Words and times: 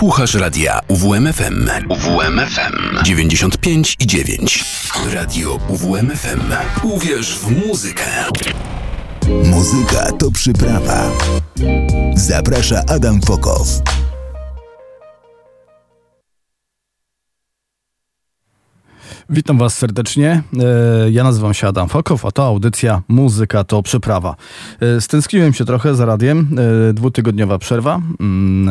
Słuchasz 0.00 0.34
radia 0.34 0.80
UWMFM. 0.88 1.70
UWMFM 1.88 3.04
95 3.04 3.96
i 4.00 4.06
9. 4.06 4.64
Radio 5.12 5.58
UWMFM. 5.68 6.40
Uwierz 6.82 7.38
w 7.38 7.66
muzykę. 7.66 8.04
Muzyka 9.44 10.12
to 10.12 10.30
przyprawa. 10.30 11.10
Zaprasza 12.14 12.82
Adam 12.88 13.20
Fokow. 13.22 13.68
Witam 19.32 19.58
Was 19.58 19.78
serdecznie. 19.78 20.42
E, 21.04 21.10
ja 21.10 21.24
nazywam 21.24 21.54
się 21.54 21.68
Adam 21.68 21.88
Fokow, 21.88 22.26
a 22.26 22.30
to 22.30 22.44
audycja 22.44 23.02
Muzyka 23.08 23.64
to 23.64 23.82
przyprawa. 23.82 24.36
E, 24.80 25.00
stęskniłem 25.00 25.52
się 25.52 25.64
trochę 25.64 25.94
za 25.94 26.06
radiem. 26.06 26.48
E, 26.90 26.92
dwutygodniowa 26.92 27.58
przerwa, 27.58 28.00
mm, 28.20 28.70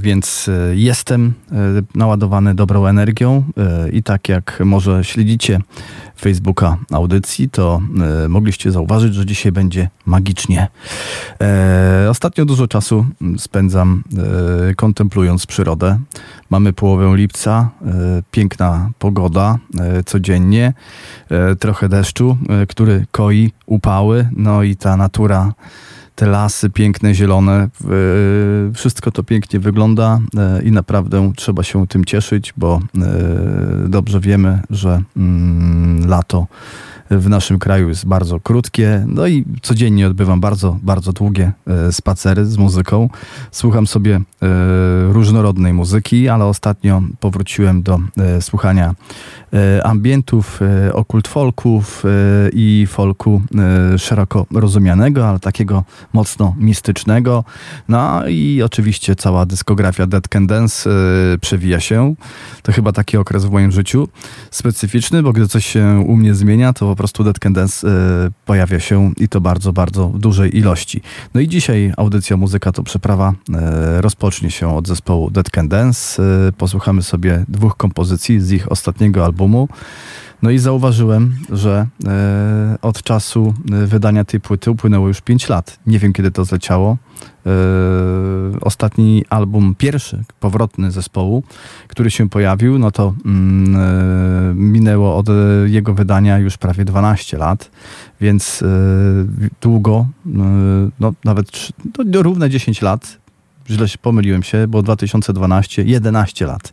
więc 0.00 0.50
jestem 0.72 1.32
naładowany 1.94 2.54
dobrą 2.54 2.86
energią 2.86 3.44
i 3.92 4.02
tak 4.02 4.28
jak 4.28 4.62
może 4.64 5.04
śledzicie 5.04 5.60
Facebooka 6.20 6.76
audycji, 6.92 7.50
to 7.50 7.80
e, 8.24 8.28
mogliście 8.28 8.72
zauważyć, 8.72 9.14
że 9.14 9.26
dzisiaj 9.26 9.52
będzie 9.52 9.88
magicznie. 10.06 10.68
E, 11.40 12.06
ostatnio 12.10 12.44
dużo 12.44 12.68
czasu 12.68 13.06
spędzam 13.38 14.04
e, 14.70 14.74
kontemplując 14.74 15.46
przyrodę. 15.46 15.98
Mamy 16.50 16.72
połowę 16.72 17.16
lipca, 17.16 17.70
piękna 18.30 18.90
pogoda 18.98 19.58
codziennie, 20.06 20.72
trochę 21.60 21.88
deszczu, 21.88 22.36
który 22.68 23.06
koi 23.10 23.52
upały, 23.66 24.28
no 24.36 24.62
i 24.62 24.76
ta 24.76 24.96
natura 24.96 25.52
te 26.20 26.26
lasy 26.26 26.70
piękne, 26.70 27.14
zielone, 27.14 27.68
wszystko 28.74 29.10
to 29.10 29.22
pięknie 29.22 29.60
wygląda 29.60 30.18
i 30.64 30.72
naprawdę 30.72 31.32
trzeba 31.36 31.62
się 31.62 31.86
tym 31.86 32.04
cieszyć, 32.04 32.54
bo 32.56 32.80
dobrze 33.88 34.20
wiemy, 34.20 34.62
że 34.70 35.02
mm, 35.16 36.08
lato 36.08 36.46
w 37.10 37.28
naszym 37.28 37.58
kraju 37.58 37.88
jest 37.88 38.06
bardzo 38.06 38.40
krótkie. 38.40 39.04
No 39.06 39.26
i 39.26 39.44
codziennie 39.62 40.06
odbywam 40.06 40.40
bardzo, 40.40 40.78
bardzo 40.82 41.12
długie 41.12 41.52
e, 41.66 41.92
spacery 41.92 42.46
z 42.46 42.58
muzyką. 42.58 43.08
Słucham 43.50 43.86
sobie 43.86 44.16
e, 44.16 44.22
różnorodnej 45.12 45.72
muzyki, 45.72 46.28
ale 46.28 46.44
ostatnio 46.44 47.02
powróciłem 47.20 47.82
do 47.82 48.00
e, 48.18 48.42
słuchania 48.42 48.94
ambientów, 49.84 50.60
okult 50.92 51.28
folków 51.28 52.04
i 52.52 52.86
folku 52.90 53.42
szeroko 53.98 54.46
rozumianego, 54.54 55.28
ale 55.28 55.40
takiego 55.40 55.84
mocno 56.12 56.54
mistycznego. 56.58 57.44
No 57.88 58.28
i 58.28 58.62
oczywiście 58.62 59.16
cała 59.16 59.46
dyskografia 59.46 60.06
Dead 60.06 60.28
Can 60.28 60.46
Dance 60.46 60.90
przewija 61.40 61.80
się. 61.80 62.14
To 62.62 62.72
chyba 62.72 62.92
taki 62.92 63.16
okres 63.16 63.44
w 63.44 63.50
moim 63.50 63.72
życiu 63.72 64.08
specyficzny, 64.50 65.22
bo 65.22 65.32
gdy 65.32 65.48
coś 65.48 65.66
się 65.66 66.04
u 66.06 66.16
mnie 66.16 66.34
zmienia, 66.34 66.72
to 66.72 66.96
prostu 67.00 67.24
Dead 67.24 67.38
Can 67.38 67.52
Dance 67.52 67.88
y, 67.88 67.90
pojawia 68.46 68.80
się 68.80 69.12
i 69.16 69.28
to 69.28 69.40
bardzo, 69.40 69.72
bardzo 69.72 70.08
w 70.08 70.18
dużej 70.18 70.56
ilości. 70.56 71.02
No 71.34 71.40
i 71.40 71.48
dzisiaj 71.48 71.92
audycja 71.96 72.36
Muzyka 72.36 72.72
to 72.72 72.82
Przeprawa 72.82 73.32
y, 73.32 74.00
rozpocznie 74.00 74.50
się 74.50 74.76
od 74.76 74.88
zespołu 74.88 75.30
Dead 75.30 75.50
Can 75.50 75.68
Dance. 75.68 76.22
Y, 76.48 76.52
posłuchamy 76.52 77.02
sobie 77.02 77.44
dwóch 77.48 77.76
kompozycji 77.76 78.40
z 78.40 78.52
ich 78.52 78.72
ostatniego 78.72 79.24
albumu. 79.24 79.68
No 80.42 80.50
i 80.50 80.58
zauważyłem, 80.58 81.36
że 81.50 81.86
e, 82.06 82.78
od 82.82 83.02
czasu 83.02 83.54
e, 83.72 83.86
wydania 83.86 84.24
tej 84.24 84.40
płyty 84.40 84.70
upłynęło 84.70 85.08
już 85.08 85.20
5 85.20 85.48
lat. 85.48 85.78
Nie 85.86 85.98
wiem, 85.98 86.12
kiedy 86.12 86.30
to 86.30 86.44
zleciało. 86.44 86.96
E, 87.46 87.50
ostatni 88.60 89.24
album, 89.30 89.74
pierwszy, 89.78 90.24
powrotny 90.40 90.90
zespołu, 90.90 91.42
który 91.88 92.10
się 92.10 92.28
pojawił, 92.28 92.78
no 92.78 92.90
to 92.90 93.14
mm, 93.24 93.76
e, 93.76 94.54
minęło 94.54 95.16
od 95.16 95.26
jego 95.66 95.94
wydania 95.94 96.38
już 96.38 96.56
prawie 96.56 96.84
12 96.84 97.38
lat, 97.38 97.70
więc 98.20 98.62
e, 98.62 98.66
długo, 99.60 100.06
no 101.00 101.12
nawet 101.24 101.68
no, 101.98 102.22
równe 102.22 102.50
10 102.50 102.82
lat, 102.82 103.18
źle 103.70 103.88
się 103.88 103.98
pomyliłem 103.98 104.42
się, 104.42 104.66
bo 104.68 104.82
2012, 104.82 105.82
11 105.82 106.46
lat. 106.46 106.72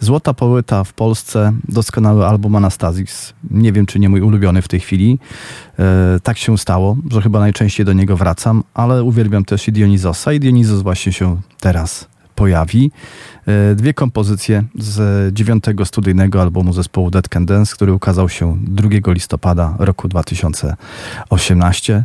Złota 0.00 0.34
Połyta 0.34 0.84
w 0.84 0.92
Polsce, 0.92 1.52
doskonały 1.68 2.26
album 2.26 2.56
Anastazis. 2.56 3.34
Nie 3.50 3.72
wiem, 3.72 3.86
czy 3.86 3.98
nie 3.98 4.08
mój 4.08 4.20
ulubiony 4.20 4.62
w 4.62 4.68
tej 4.68 4.80
chwili. 4.80 5.18
E, 5.78 6.20
tak 6.22 6.38
się 6.38 6.58
stało, 6.58 6.96
że 7.10 7.22
chyba 7.22 7.40
najczęściej 7.40 7.86
do 7.86 7.92
niego 7.92 8.16
wracam, 8.16 8.64
ale 8.74 9.02
uwielbiam 9.02 9.44
też 9.44 9.68
i 9.68 9.72
Dionizosa 9.72 10.32
i 10.32 10.40
Dionizos 10.40 10.82
właśnie 10.82 11.12
się 11.12 11.40
teraz 11.60 12.08
pojawi. 12.34 12.90
E, 13.46 13.74
dwie 13.74 13.94
kompozycje 13.94 14.64
z 14.78 15.34
dziewiątego 15.34 15.84
studyjnego 15.84 16.42
albumu 16.42 16.72
zespołu 16.72 17.10
Dead 17.10 17.28
Can 17.28 17.46
Dance, 17.46 17.74
który 17.74 17.92
ukazał 17.92 18.28
się 18.28 18.56
2 18.60 19.12
listopada 19.12 19.74
roku 19.78 20.08
2018. 20.08 22.04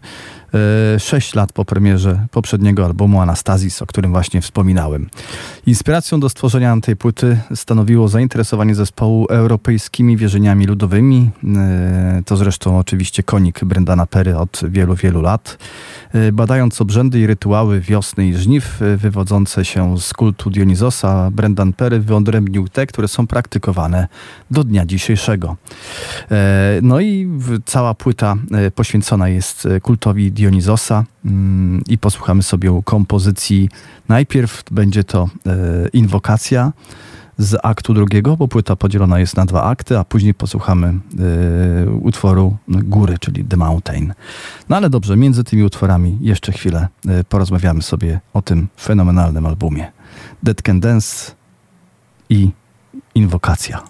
E, 0.53 0.99
sześć 0.99 1.35
lat 1.35 1.53
po 1.53 1.65
premierze 1.65 2.27
poprzedniego 2.31 2.85
albumu 2.85 3.21
Anastazis, 3.21 3.81
o 3.81 3.85
którym 3.85 4.11
właśnie 4.11 4.41
wspominałem. 4.41 5.09
Inspiracją 5.65 6.19
do 6.19 6.29
stworzenia 6.29 6.77
tej 6.81 6.95
płyty 6.95 7.37
stanowiło 7.55 8.07
zainteresowanie 8.07 8.75
zespołu 8.75 9.25
europejskimi 9.29 10.17
wierzeniami 10.17 10.65
ludowymi. 10.65 11.29
E, 11.57 12.21
to 12.25 12.37
zresztą 12.37 12.79
oczywiście 12.79 13.23
konik 13.23 13.65
Brendana 13.65 14.05
Pery 14.05 14.37
od 14.37 14.61
wielu, 14.69 14.95
wielu 14.95 15.21
lat. 15.21 15.57
E, 16.13 16.31
badając 16.31 16.81
obrzędy 16.81 17.19
i 17.19 17.27
rytuały 17.27 17.79
wiosny 17.79 18.27
i 18.27 18.33
żniw 18.33 18.79
wywodzące 18.97 19.65
się 19.65 19.99
z 19.99 20.13
kultu 20.13 20.49
Dionizosa, 20.49 21.31
Brendan 21.31 21.73
Perry 21.73 21.99
wyodrębnił 21.99 22.67
te, 22.67 22.87
które 22.87 23.07
są 23.07 23.27
praktykowane 23.27 24.07
do 24.51 24.63
dnia 24.63 24.85
dzisiejszego. 24.85 25.55
No 26.81 27.01
i 27.01 27.29
cała 27.65 27.93
płyta 27.93 28.35
poświęcona 28.75 29.29
jest 29.29 29.67
kultowi 29.81 30.31
Dionizosa 30.41 31.03
mm, 31.25 31.83
i 31.87 31.97
posłuchamy 31.97 32.43
sobie 32.43 32.81
kompozycji. 32.85 33.69
Najpierw 34.09 34.63
będzie 34.71 35.03
to 35.03 35.29
e, 35.45 35.87
inwokacja 35.93 36.73
z 37.37 37.59
aktu 37.63 37.93
drugiego, 37.93 38.37
bo 38.37 38.47
płyta 38.47 38.75
podzielona 38.75 39.19
jest 39.19 39.37
na 39.37 39.45
dwa 39.45 39.63
akty, 39.63 39.99
a 39.99 40.03
później 40.03 40.33
posłuchamy 40.33 40.87
e, 40.87 41.89
utworu 41.89 42.57
Góry, 42.67 43.19
czyli 43.19 43.45
The 43.45 43.57
Mountain. 43.57 44.13
No 44.69 44.77
ale 44.77 44.89
dobrze, 44.89 45.17
między 45.17 45.43
tymi 45.43 45.63
utworami 45.63 46.17
jeszcze 46.21 46.51
chwilę 46.51 46.87
e, 47.07 47.23
porozmawiamy 47.23 47.81
sobie 47.81 48.19
o 48.33 48.41
tym 48.41 48.67
fenomenalnym 48.79 49.45
albumie. 49.45 49.91
Dead 50.43 50.61
Can 50.61 50.79
Dance 50.79 51.31
i 52.29 52.51
Inwokacja. 53.15 53.83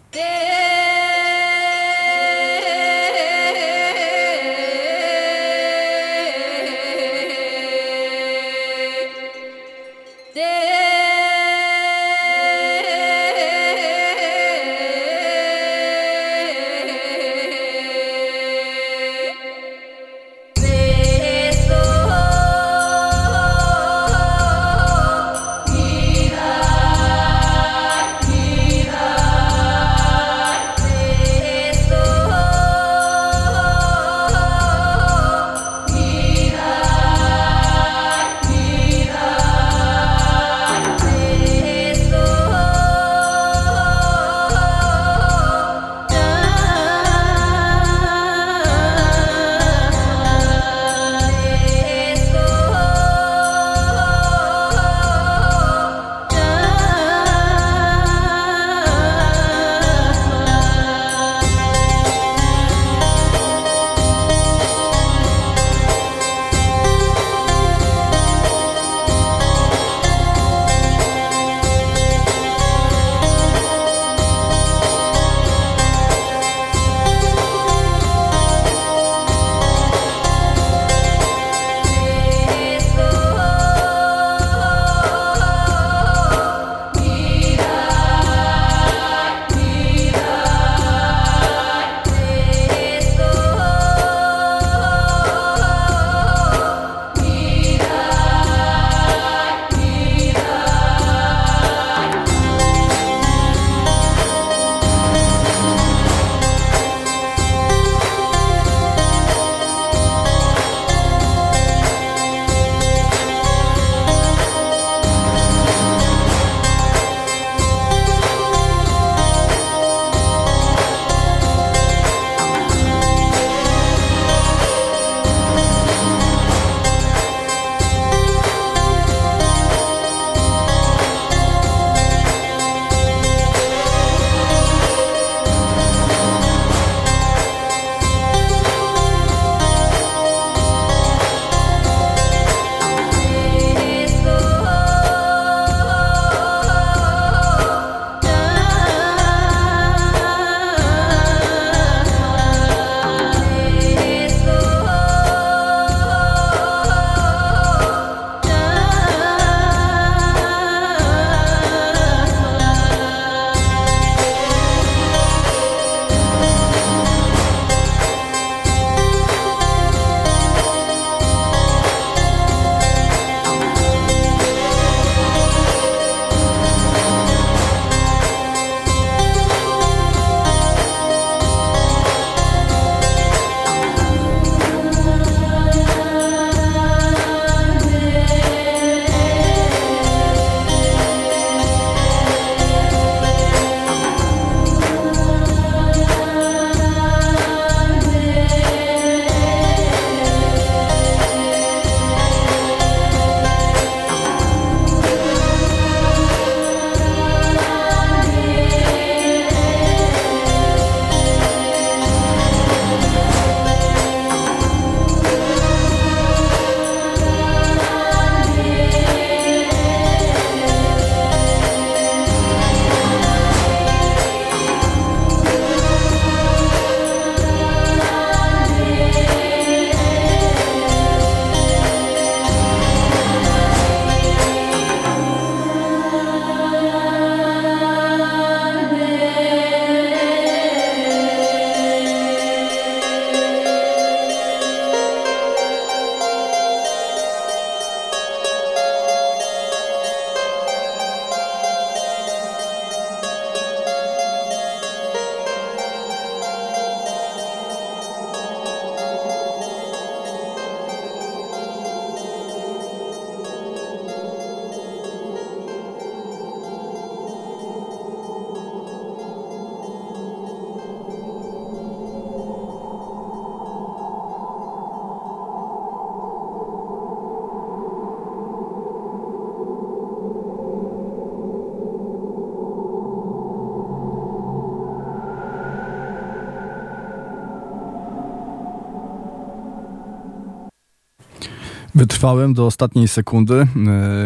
Wytrwałem 292.22 292.54
do 292.54 292.66
ostatniej 292.66 293.08
sekundy. 293.08 293.68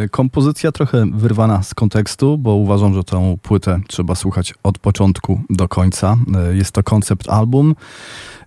E, 0.03 0.09
kompozycja 0.09 0.71
trochę 0.71 1.06
wyrwana 1.13 1.63
z 1.63 1.74
kontekstu, 1.74 2.38
bo 2.38 2.56
uważam, 2.56 2.94
że 2.94 3.03
tę 3.03 3.38
płytę 3.42 3.80
trzeba 3.88 4.15
słuchać 4.15 4.54
od 4.64 4.80
początku 4.80 5.42
do 5.49 5.68
końca. 5.68 6.18
E, 6.35 6.56
jest 6.56 6.71
to 6.71 6.83
koncept 6.83 7.30
album 7.30 7.75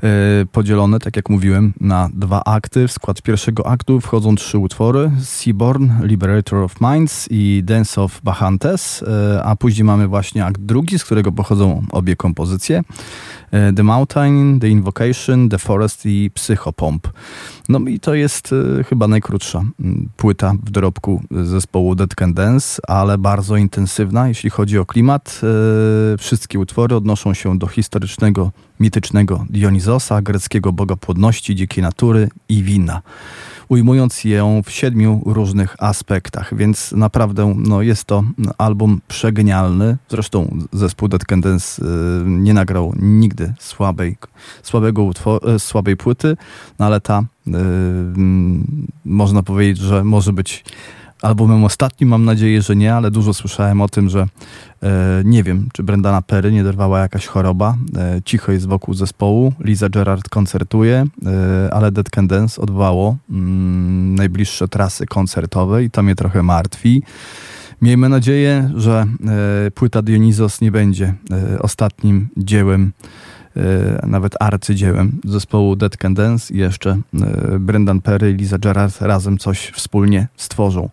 e, 0.03 0.47
podzielony, 0.53 0.99
tak 0.99 1.17
jak 1.17 1.31
mówiłem, 1.31 1.73
na 1.81 2.09
dwa 2.15 2.45
akty. 2.45 2.89
W 2.89 2.93
skład 2.93 3.23
pierwszego 3.23 3.67
aktu 3.67 4.01
wchodzą 4.01 4.35
trzy 4.35 4.59
utwory: 4.59 5.11
Seaborn, 5.21 5.91
Liberator 6.03 6.59
of 6.59 6.75
Minds 6.81 7.29
i 7.31 7.63
Dance 7.65 8.03
of 8.03 8.21
Bahantes, 8.23 9.05
a 9.45 9.57
później 9.57 9.85
mamy 9.85 10.09
właśnie 10.09 10.45
akt 10.45 10.61
drugi, 10.61 10.99
z 10.99 11.05
którego 11.05 11.33
pochodzą 11.33 11.83
obie 11.91 12.17
kompozycje. 12.17 12.83
The 13.77 13.83
Mountain, 13.83 14.61
The 14.61 14.69
Invocation, 14.69 15.49
The 15.49 15.59
Forest 15.59 16.07
i 16.07 16.31
Psychopomp. 16.35 17.09
No 17.69 17.79
i 17.79 18.01
to 18.01 18.15
jest 18.15 18.53
y, 18.53 18.85
chyba 18.85 19.09
najkrótsza 19.09 19.59
mm, 19.81 20.09
płyta 20.17 20.55
w 20.65 20.71
dorobku 20.71 21.23
zespołu 21.31 21.95
Dead 21.95 22.15
Can 22.15 22.35
Dance, 22.35 22.81
ale 22.89 23.19
bardzo 23.19 23.57
intensywna, 23.57 24.29
jeśli 24.29 24.51
chodzi 24.51 24.79
o 24.79 24.87
klimat. 24.87 25.41
Y, 26.15 26.19
wszystkie 26.19 26.59
utwory 26.59 26.97
odnoszą 26.97 27.35
się 27.35 27.59
do 27.59 27.67
historycznego, 27.67 28.53
mitycznego 28.81 29.47
Dionizosa, 29.51 30.23
greckiego 30.23 30.73
boga 30.73 30.97
płodności, 30.97 31.55
dzikiej 31.55 31.83
natury 31.83 32.29
i 32.49 32.63
wina 32.63 33.03
ujmując 33.69 34.25
ją 34.25 34.63
w 34.63 34.71
siedmiu 34.71 35.23
różnych 35.27 35.77
aspektach, 35.83 36.57
więc 36.57 36.93
naprawdę 36.93 37.55
no, 37.57 37.83
jest 37.83 38.05
to 38.05 38.25
album 38.59 39.01
przegenialny. 39.09 39.97
Zresztą 40.09 40.59
zespół 40.73 41.09
Dead 41.09 41.25
Can 41.25 41.41
Dance 41.41 41.83
y, 41.83 41.87
nie 42.27 42.55
nagrał 42.55 42.95
nigdy 42.99 43.55
słabej, 43.59 44.17
słabego 44.63 45.03
utworu, 45.03 45.59
słabej 45.59 45.97
płyty, 45.97 46.37
no, 46.79 46.87
ale 46.87 47.01
ta 47.01 47.25
można 49.05 49.43
powiedzieć, 49.43 49.79
że 49.79 50.05
może 50.05 50.33
być 50.33 50.65
albumem 51.23 51.65
ostatnim, 51.65 52.09
mam 52.09 52.25
nadzieję, 52.25 52.63
że 52.63 52.77
nie, 52.77 52.95
ale 52.95 53.11
dużo 53.11 53.35
słyszałem 53.35 53.81
o 53.81 53.89
tym, 53.89 54.09
że 54.09 54.27
e, 54.83 55.23
nie 55.25 55.43
wiem, 55.43 55.69
czy 55.73 55.83
Brendana 55.83 56.23
Perry 56.23 56.53
nie 56.53 56.65
dorwała 56.65 56.99
jakaś 56.99 57.27
choroba. 57.27 57.77
E, 57.97 58.23
cicho 58.25 58.53
jest 58.53 58.69
wokół 58.69 58.95
zespołu. 58.95 59.53
Liza 59.61 59.89
Gerard 59.89 60.29
koncertuje, 60.29 61.07
e, 61.27 61.75
ale 61.75 61.93
Dead 61.93 62.11
Can 62.11 62.29
Dance 62.29 62.63
odwołało 62.63 63.17
mm, 63.31 64.15
najbliższe 64.15 64.69
trasy 64.69 65.07
koncertowe 65.07 65.85
i 65.85 65.91
to 65.91 66.03
mnie 66.03 66.15
trochę 66.15 66.43
martwi. 66.43 67.03
Miejmy 67.83 68.09
nadzieję, 68.09 68.71
że 68.77 69.07
e, 69.67 69.71
płyta 69.71 70.03
Dionizos 70.03 70.61
nie 70.61 70.71
będzie 70.71 71.15
e, 71.31 71.59
ostatnim 71.63 72.29
dziełem 72.37 72.93
nawet 74.07 74.35
arcydziełem 74.41 75.21
zespołu 75.25 75.77
Dead 75.77 75.97
Can 75.97 76.15
Dance 76.15 76.55
i 76.55 76.59
jeszcze 76.59 76.91
e, 76.91 77.59
Brendan 77.59 78.01
Perry 78.01 78.31
i 78.31 78.35
Lisa 78.35 78.59
Gerard 78.59 79.01
razem 79.01 79.39
coś 79.39 79.73
wspólnie 79.75 80.29
stworzą. 80.37 80.91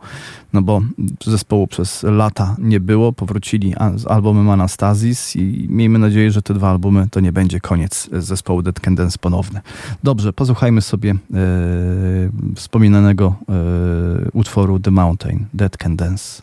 No 0.54 0.62
bo 0.62 0.82
zespołu 1.26 1.68
przez 1.68 2.04
lata 2.04 2.56
nie 2.60 2.80
było, 2.80 3.14
powrócili 3.14 3.74
z 3.96 4.08
albumem 4.08 4.50
Anastasis 4.50 5.36
i 5.36 5.68
miejmy 5.70 6.00
nadzieję, 6.00 6.32
że 6.32 6.42
te 6.42 6.54
dwa 6.54 6.70
albumy 6.70 7.08
to 7.12 7.20
nie 7.20 7.32
będzie 7.32 7.60
koniec 7.60 8.10
zespołu 8.12 8.62
Dead 8.62 8.80
Can 8.80 8.96
Dance 8.96 9.18
ponowny. 9.22 9.62
Dobrze, 10.04 10.34
posłuchajmy 10.34 10.82
sobie 10.82 11.12
e, 11.12 11.16
wspominanego 12.56 13.36
e, 13.50 14.30
utworu 14.34 14.80
The 14.80 14.92
Mountain, 14.92 15.46
Dead 15.54 15.78
Can 15.78 15.96
Dance. 15.96 16.42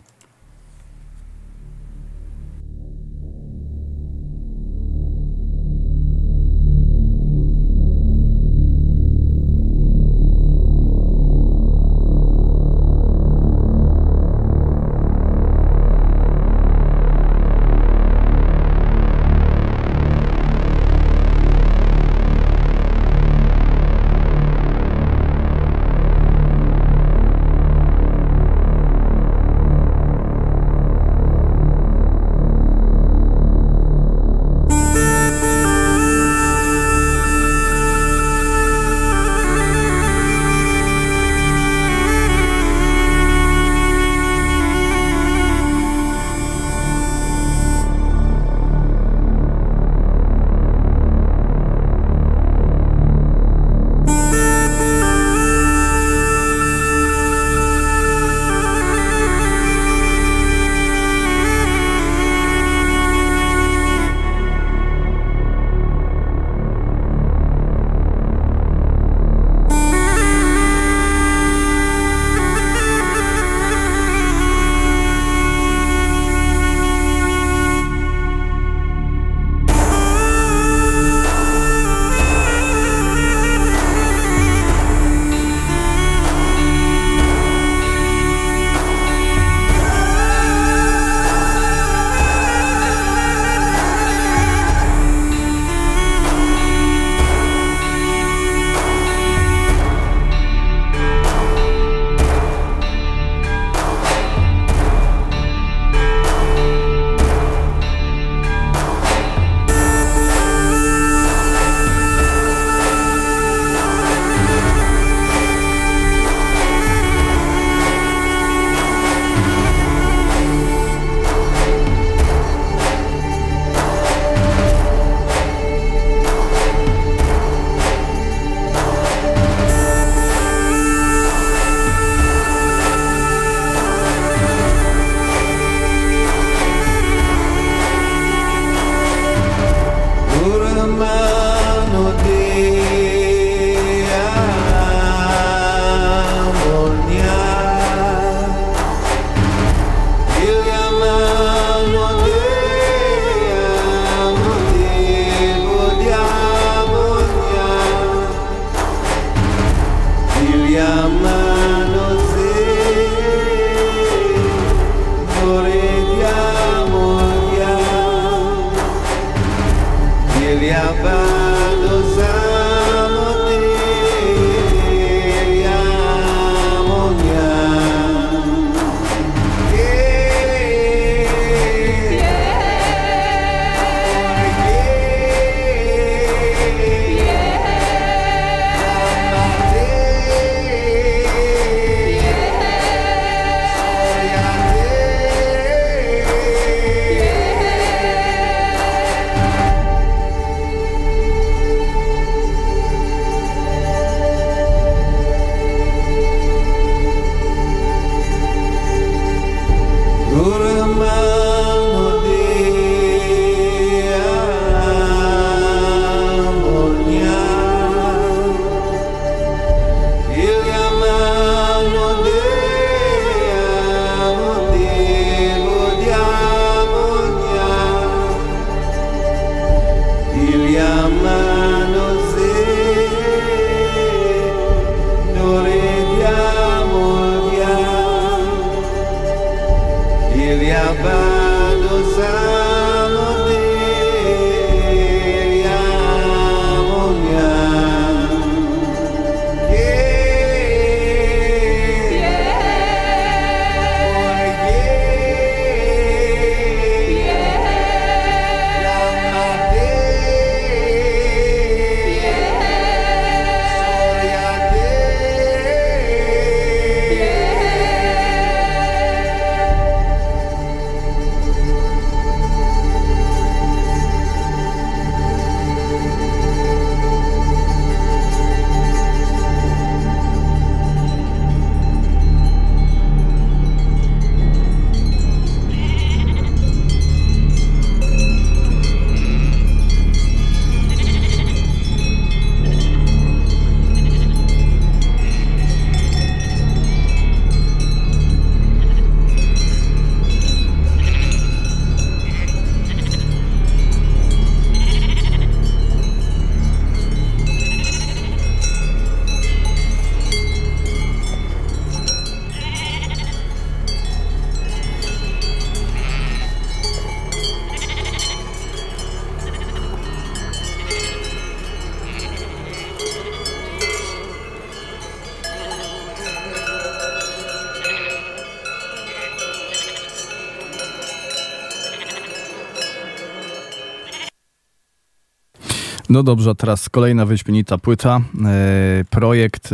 No 336.13 336.23
dobrze, 336.23 336.55
teraz 336.55 336.89
kolejna 336.89 337.25
wyśmienita 337.25 337.77
płyta. 337.77 338.21
E, 338.45 339.05
projekt 339.09 339.69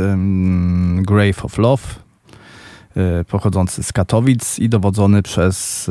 Grave 0.96 1.46
of 1.46 1.58
Love, 1.58 1.84
pochodzący 3.27 3.84
z 3.84 3.93
Katowic 3.93 4.60
i 4.60 4.69
dowodzony 4.69 5.24
przez 5.24 5.89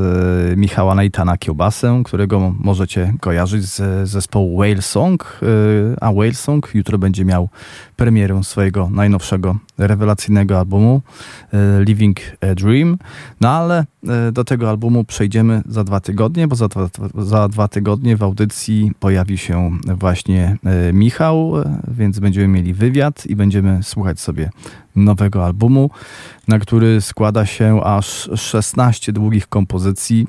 e, 0.53 0.57
Michała 0.57 0.95
Naitana 0.95 1.37
Kiełbasę, 1.37 2.03
którego 2.05 2.55
możecie 2.59 3.15
kojarzyć 3.21 3.65
z 3.65 4.09
zespołu 4.09 4.59
Whale 4.59 4.83
Song. 4.83 5.41
A 6.01 6.13
Whale 6.13 6.35
Song 6.35 6.71
jutro 6.75 6.99
będzie 6.99 7.25
miał 7.25 7.49
premierę 7.97 8.45
swojego 8.45 8.89
najnowszego 8.91 9.57
rewelacyjnego 9.79 10.59
albumu 10.59 11.03
Living 11.81 12.21
a 12.41 12.55
Dream. 12.55 12.99
No 13.41 13.51
ale 13.51 13.85
do 14.33 14.45
tego 14.45 14.71
albumu 14.71 15.05
przejdziemy 15.05 15.63
za 15.67 15.85
dwa 15.85 16.01
tygodnie, 16.01 16.49
bo 16.49 16.57
za 16.57 16.69
dwa, 16.69 16.89
za 17.19 17.49
dwa 17.49 17.69
tygodnie 17.69 18.17
w 18.17 18.23
audycji 18.23 18.93
pojawi 19.01 19.39
się 19.39 19.71
właśnie 19.85 20.57
Michał, 20.93 21.53
więc 21.89 22.19
będziemy 22.19 22.49
mieli 22.49 22.75
wywiad 22.75 23.27
i 23.27 23.37
będziemy 23.37 23.83
słuchać 23.83 24.21
sobie 24.21 24.51
nowego 25.05 25.47
albumu, 25.47 25.91
na 26.49 26.59
który 26.59 27.01
składa 27.01 27.47
się 27.47 27.85
aż 27.85 28.31
16 28.35 29.13
długich 29.13 29.47
kompozycji. 29.47 30.27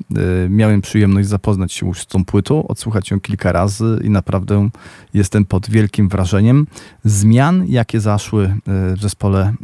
Miałem 0.48 0.80
przyjemność 0.80 1.28
zapoznać 1.28 1.72
się 1.72 1.86
już 1.86 2.00
z 2.00 2.06
tą 2.06 2.24
płytą, 2.24 2.68
odsłuchać 2.68 3.10
ją 3.10 3.20
kilka 3.20 3.52
razy 3.52 4.00
i 4.04 4.10
naprawdę 4.10 4.68
jestem 5.14 5.44
pod 5.44 5.70
wielkim 5.70 6.08
wrażeniem 6.08 6.66
zmian, 7.04 7.64
jakie 7.68 8.00
zaszły 8.00 8.54
w 8.66 9.00
zespole 9.00 9.54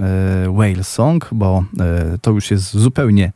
Whale 0.54 0.84
Song, 0.84 1.28
bo 1.32 1.64
to 2.22 2.30
już 2.30 2.50
jest 2.50 2.76
zupełnie 2.76 3.32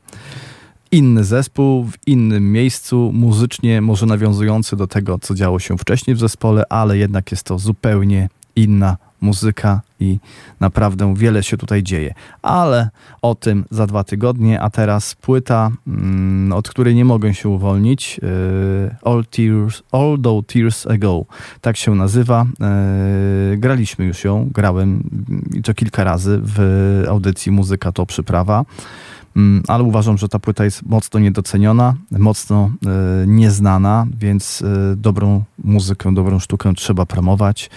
inny 0.92 1.24
zespół, 1.24 1.84
w 1.84 1.94
innym 2.06 2.52
miejscu, 2.52 3.10
muzycznie 3.14 3.80
może 3.80 4.06
nawiązujący 4.06 4.76
do 4.76 4.86
tego, 4.86 5.18
co 5.18 5.34
działo 5.34 5.58
się 5.58 5.78
wcześniej 5.78 6.16
w 6.16 6.18
zespole, 6.18 6.64
ale 6.68 6.98
jednak 6.98 7.30
jest 7.30 7.42
to 7.42 7.58
zupełnie 7.58 8.28
inna 8.56 8.96
muzyka 9.20 9.80
i 10.00 10.18
naprawdę 10.60 11.14
wiele 11.14 11.42
się 11.42 11.56
tutaj 11.56 11.82
dzieje. 11.82 12.14
Ale 12.42 12.90
o 13.22 13.34
tym 13.34 13.64
za 13.70 13.86
dwa 13.86 14.04
tygodnie, 14.04 14.60
a 14.60 14.70
teraz 14.70 15.14
płyta, 15.14 15.70
mm, 15.86 16.52
od 16.52 16.68
której 16.68 16.94
nie 16.94 17.04
mogę 17.04 17.34
się 17.34 17.48
uwolnić, 17.48 18.20
yy, 18.22 18.96
All 19.04 19.24
Tears, 19.30 19.82
Although 19.92 20.46
Tears 20.46 20.86
Ago, 20.86 21.24
tak 21.60 21.76
się 21.76 21.94
nazywa. 21.94 22.46
Yy, 23.50 23.56
graliśmy 23.56 24.04
już 24.04 24.24
ją, 24.24 24.48
grałem 24.52 25.02
i 25.54 25.62
to 25.62 25.74
kilka 25.74 26.04
razy 26.04 26.40
w 26.42 27.04
audycji 27.08 27.52
Muzyka 27.52 27.92
to 27.92 28.06
przyprawa 28.06 28.64
mm, 29.36 29.62
ale 29.68 29.82
uważam, 29.82 30.18
że 30.18 30.28
ta 30.28 30.38
płyta 30.38 30.64
jest 30.64 30.82
mocno 30.82 31.20
niedoceniona, 31.20 31.94
mocno 32.10 32.70
y, 33.22 33.26
nieznana, 33.26 34.06
więc 34.18 34.62
y, 34.62 34.96
dobrą 34.96 35.44
muzykę, 35.64 36.14
dobrą 36.14 36.38
sztukę 36.38 36.74
trzeba 36.74 37.06
promować. 37.06 37.70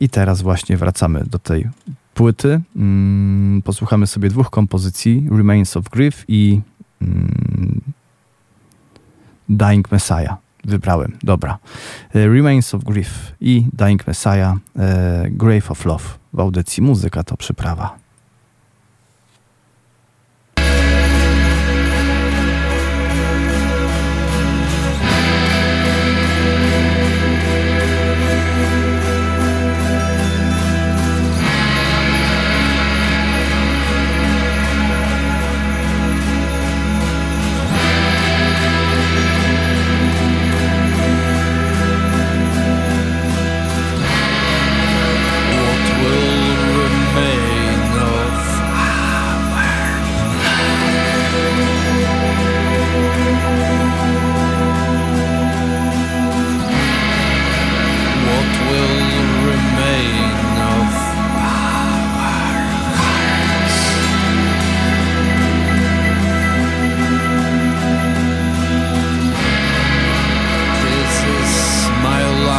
I 0.00 0.08
teraz 0.08 0.42
właśnie 0.42 0.76
wracamy 0.76 1.24
do 1.30 1.38
tej 1.38 1.68
płyty. 2.14 2.60
Mm, 2.76 3.62
posłuchamy 3.62 4.06
sobie 4.06 4.28
dwóch 4.28 4.50
kompozycji: 4.50 5.28
Remains 5.30 5.76
of 5.76 5.88
Grief 5.88 6.24
i 6.28 6.60
mm, 7.02 7.80
Dying 9.48 9.92
Messiah. 9.92 10.36
Wybrałem, 10.64 11.18
dobra. 11.22 11.58
E, 12.14 12.28
Remains 12.28 12.74
of 12.74 12.84
Grief 12.84 13.34
i 13.40 13.66
Dying 13.72 14.06
Messiah, 14.06 14.54
e, 14.78 15.26
Grave 15.30 15.70
of 15.70 15.84
Love. 15.84 16.04
W 16.32 16.40
audycji 16.40 16.82
muzyka 16.82 17.22
to 17.22 17.36
przyprawa. 17.36 17.98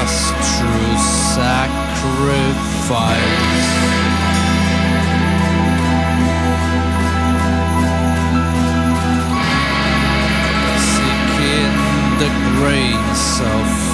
His 0.10 0.32
true 0.58 0.98
sacrifice. 1.36 1.70
Seeking 10.82 11.76
the 12.18 12.30
grace 12.58 13.30
of 13.42 13.89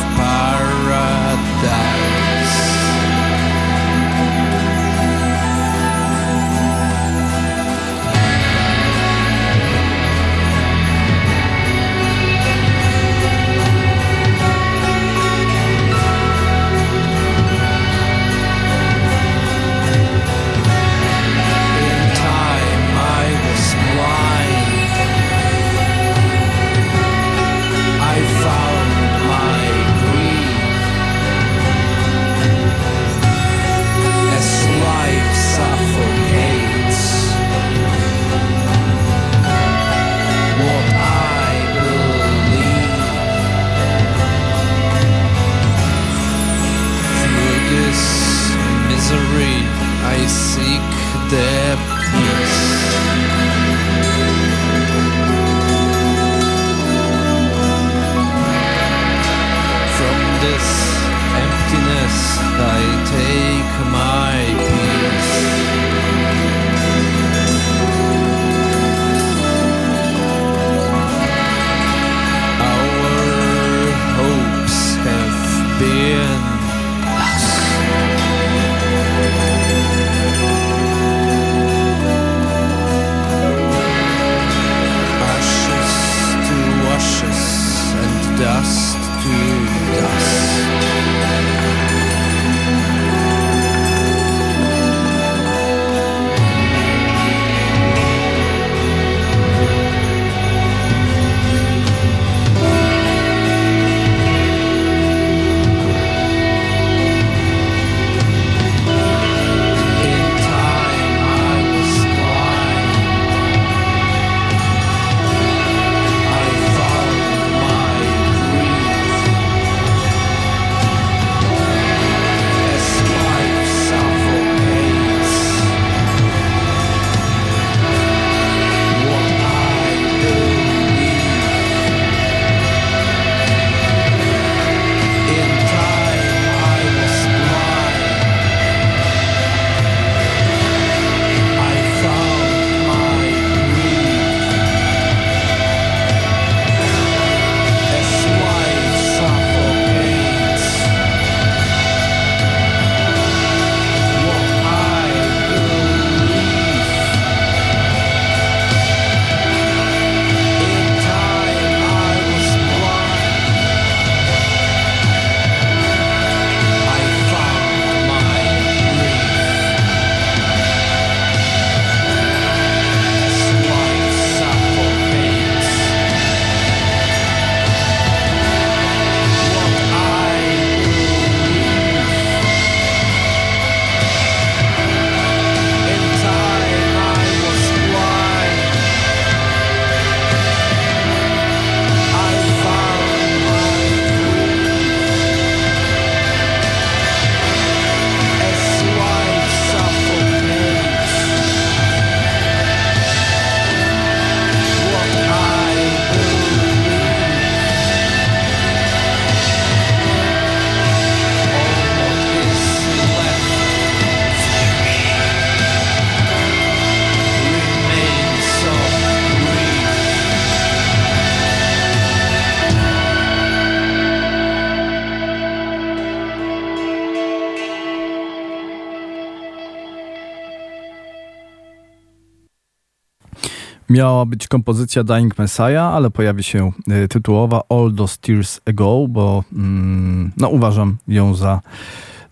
Miała 233.95 234.25
być 234.25 234.47
kompozycja 234.47 235.03
Dying 235.03 235.37
Messiah, 235.37 235.93
ale 235.93 236.11
pojawi 236.11 236.43
się 236.43 236.71
y, 237.03 237.07
tytułowa 237.07 237.61
All 237.69 237.93
Those 237.97 238.17
Tears 238.21 238.61
Ago, 238.65 239.05
bo 239.09 239.43
mm, 239.53 240.31
no, 240.37 240.49
uważam 240.49 240.97
ją 241.07 241.35
za 241.35 241.61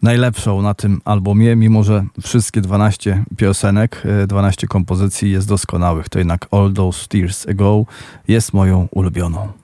najlepszą 0.01 0.61
na 0.61 0.73
tym 0.73 1.01
albumie, 1.05 1.55
mimo 1.55 1.83
że 1.83 2.05
wszystkie 2.21 2.61
12 2.61 3.23
piosenek, 3.37 4.03
12 4.27 4.65
y, 4.65 4.67
kompozycji 4.67 5.31
jest 5.31 5.47
doskonałych, 5.47 6.09
to 6.09 6.19
jednak 6.19 6.47
All 6.51 6.73
Those 6.73 7.07
Tears 7.07 7.47
Ago 7.47 7.85
jest 8.27 8.53
moją 8.53 8.87
ulubioną. 8.91 9.62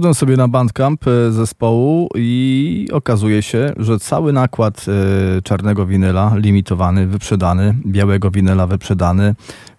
Wszedłem 0.00 0.14
sobie 0.14 0.36
na 0.36 0.48
Bandcamp 0.48 1.06
e, 1.06 1.32
zespołu 1.32 2.08
i 2.14 2.88
okazuje 2.92 3.42
się, 3.42 3.72
że 3.76 3.98
cały 3.98 4.32
nakład 4.32 4.86
e, 4.88 5.42
czarnego 5.42 5.86
winyla, 5.86 6.32
limitowany, 6.36 7.06
wyprzedany, 7.06 7.74
białego 7.86 8.30
winyla 8.30 8.66
wyprzedany, 8.66 9.34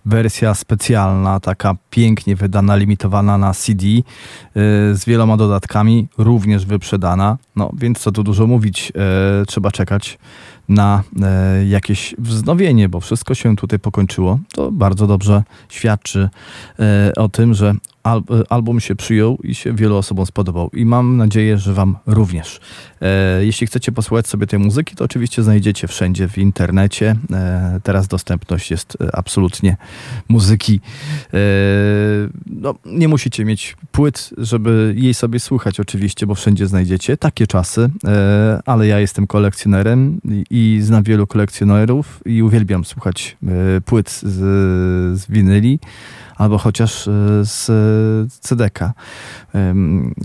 wersja 0.05 0.53
specjalna, 0.53 1.39
taka 1.39 1.75
pięknie 1.89 2.35
wydana, 2.35 2.75
limitowana 2.75 3.37
na 3.37 3.53
CD 3.53 3.85
e, 3.87 4.01
z 4.95 5.05
wieloma 5.05 5.37
dodatkami, 5.37 6.07
również 6.17 6.65
wyprzedana. 6.65 7.37
No 7.55 7.71
więc 7.73 7.99
co 7.99 8.11
tu 8.11 8.23
dużo 8.23 8.47
mówić, 8.47 8.91
trzeba 9.47 9.71
czekać 9.71 10.17
na 10.69 11.03
jakieś 11.67 12.15
wznowienie, 12.17 12.89
bo 12.89 12.99
wszystko 12.99 13.35
się 13.35 13.55
tutaj 13.55 13.79
pokończyło. 13.79 14.39
To 14.53 14.71
bardzo 14.71 15.07
dobrze 15.07 15.43
świadczy 15.69 16.29
o 17.17 17.29
tym, 17.29 17.53
że 17.53 17.75
al, 18.03 18.23
album 18.49 18.79
się 18.79 18.95
przyjął 18.95 19.37
i 19.43 19.55
się 19.55 19.73
wielu 19.73 19.97
osobom 19.97 20.25
spodobał. 20.25 20.69
I 20.73 20.85
mam 20.85 21.17
nadzieję, 21.17 21.57
że 21.57 21.73
Wam 21.73 21.97
również. 22.05 22.59
E, 23.01 23.45
jeśli 23.45 23.67
chcecie 23.67 23.91
posłuchać 23.91 24.27
sobie 24.27 24.47
tej 24.47 24.59
muzyki, 24.59 24.95
to 24.95 25.05
oczywiście 25.05 25.43
znajdziecie 25.43 25.87
wszędzie 25.87 26.27
w 26.27 26.37
internecie. 26.37 27.15
E, 27.31 27.79
teraz 27.83 28.07
dostępność 28.07 28.71
jest 28.71 28.97
e, 29.01 29.15
absolutnie 29.15 29.77
muzyki. 30.29 30.79
E, 31.33 31.37
no, 32.45 32.75
nie 32.85 33.07
musicie 33.07 33.45
mieć 33.45 33.75
płyt, 33.91 34.29
żeby 34.37 34.93
jej 34.97 35.13
sobie 35.13 35.39
słuchać, 35.39 35.79
oczywiście, 35.79 36.27
bo 36.27 36.35
wszędzie 36.35 36.67
znajdziecie. 36.67 37.17
Takie 37.17 37.47
czasy, 37.47 37.89
e, 38.05 38.59
ale 38.65 38.87
ja 38.87 38.99
jestem 38.99 39.27
kolekcjonerem 39.27 40.21
i, 40.25 40.43
i 40.49 40.81
znam 40.81 41.03
wielu 41.03 41.27
kolekcjonerów 41.27 42.21
i 42.25 42.43
uwielbiam 42.43 42.85
słuchać 42.85 43.37
e, 43.77 43.81
płyt 43.81 44.09
z, 44.09 44.23
z 45.19 45.31
winyli 45.31 45.79
albo 46.37 46.57
chociaż 46.57 47.07
e, 47.07 47.11
z 47.43 47.71
CDK 48.39 48.93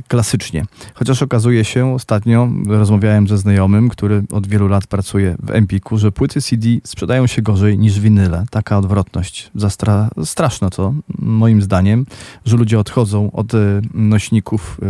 klasycznie. 0.09 0.65
Chociaż 0.95 1.23
okazuje 1.23 1.65
się, 1.65 1.95
ostatnio 1.95 2.49
rozmawiałem 2.67 3.29
ze 3.29 3.39
znajomym, 3.39 3.89
który 3.89 4.23
od 4.33 4.47
wielu 4.47 4.69
lat 4.69 4.87
pracuje 4.87 5.37
w 5.43 5.51
Empiku, 5.51 5.99
że 5.99 6.13
płyty 6.13 6.41
CD 6.43 6.69
sprzedają 6.85 7.27
się 7.27 7.43
gorzej 7.43 7.79
niż 7.79 8.01
winyle. 8.01 8.45
Taka 8.51 8.79
odwrotność. 8.79 9.51
Zastra 9.55 10.09
straszne 10.25 10.71
to, 10.71 10.95
moim 11.19 11.63
zdaniem, 11.63 12.07
że 12.45 12.57
ludzie 12.57 12.79
odchodzą 12.79 13.31
od 13.33 13.55
e, 13.55 13.59
nośników 13.95 14.81
e, 14.83 14.87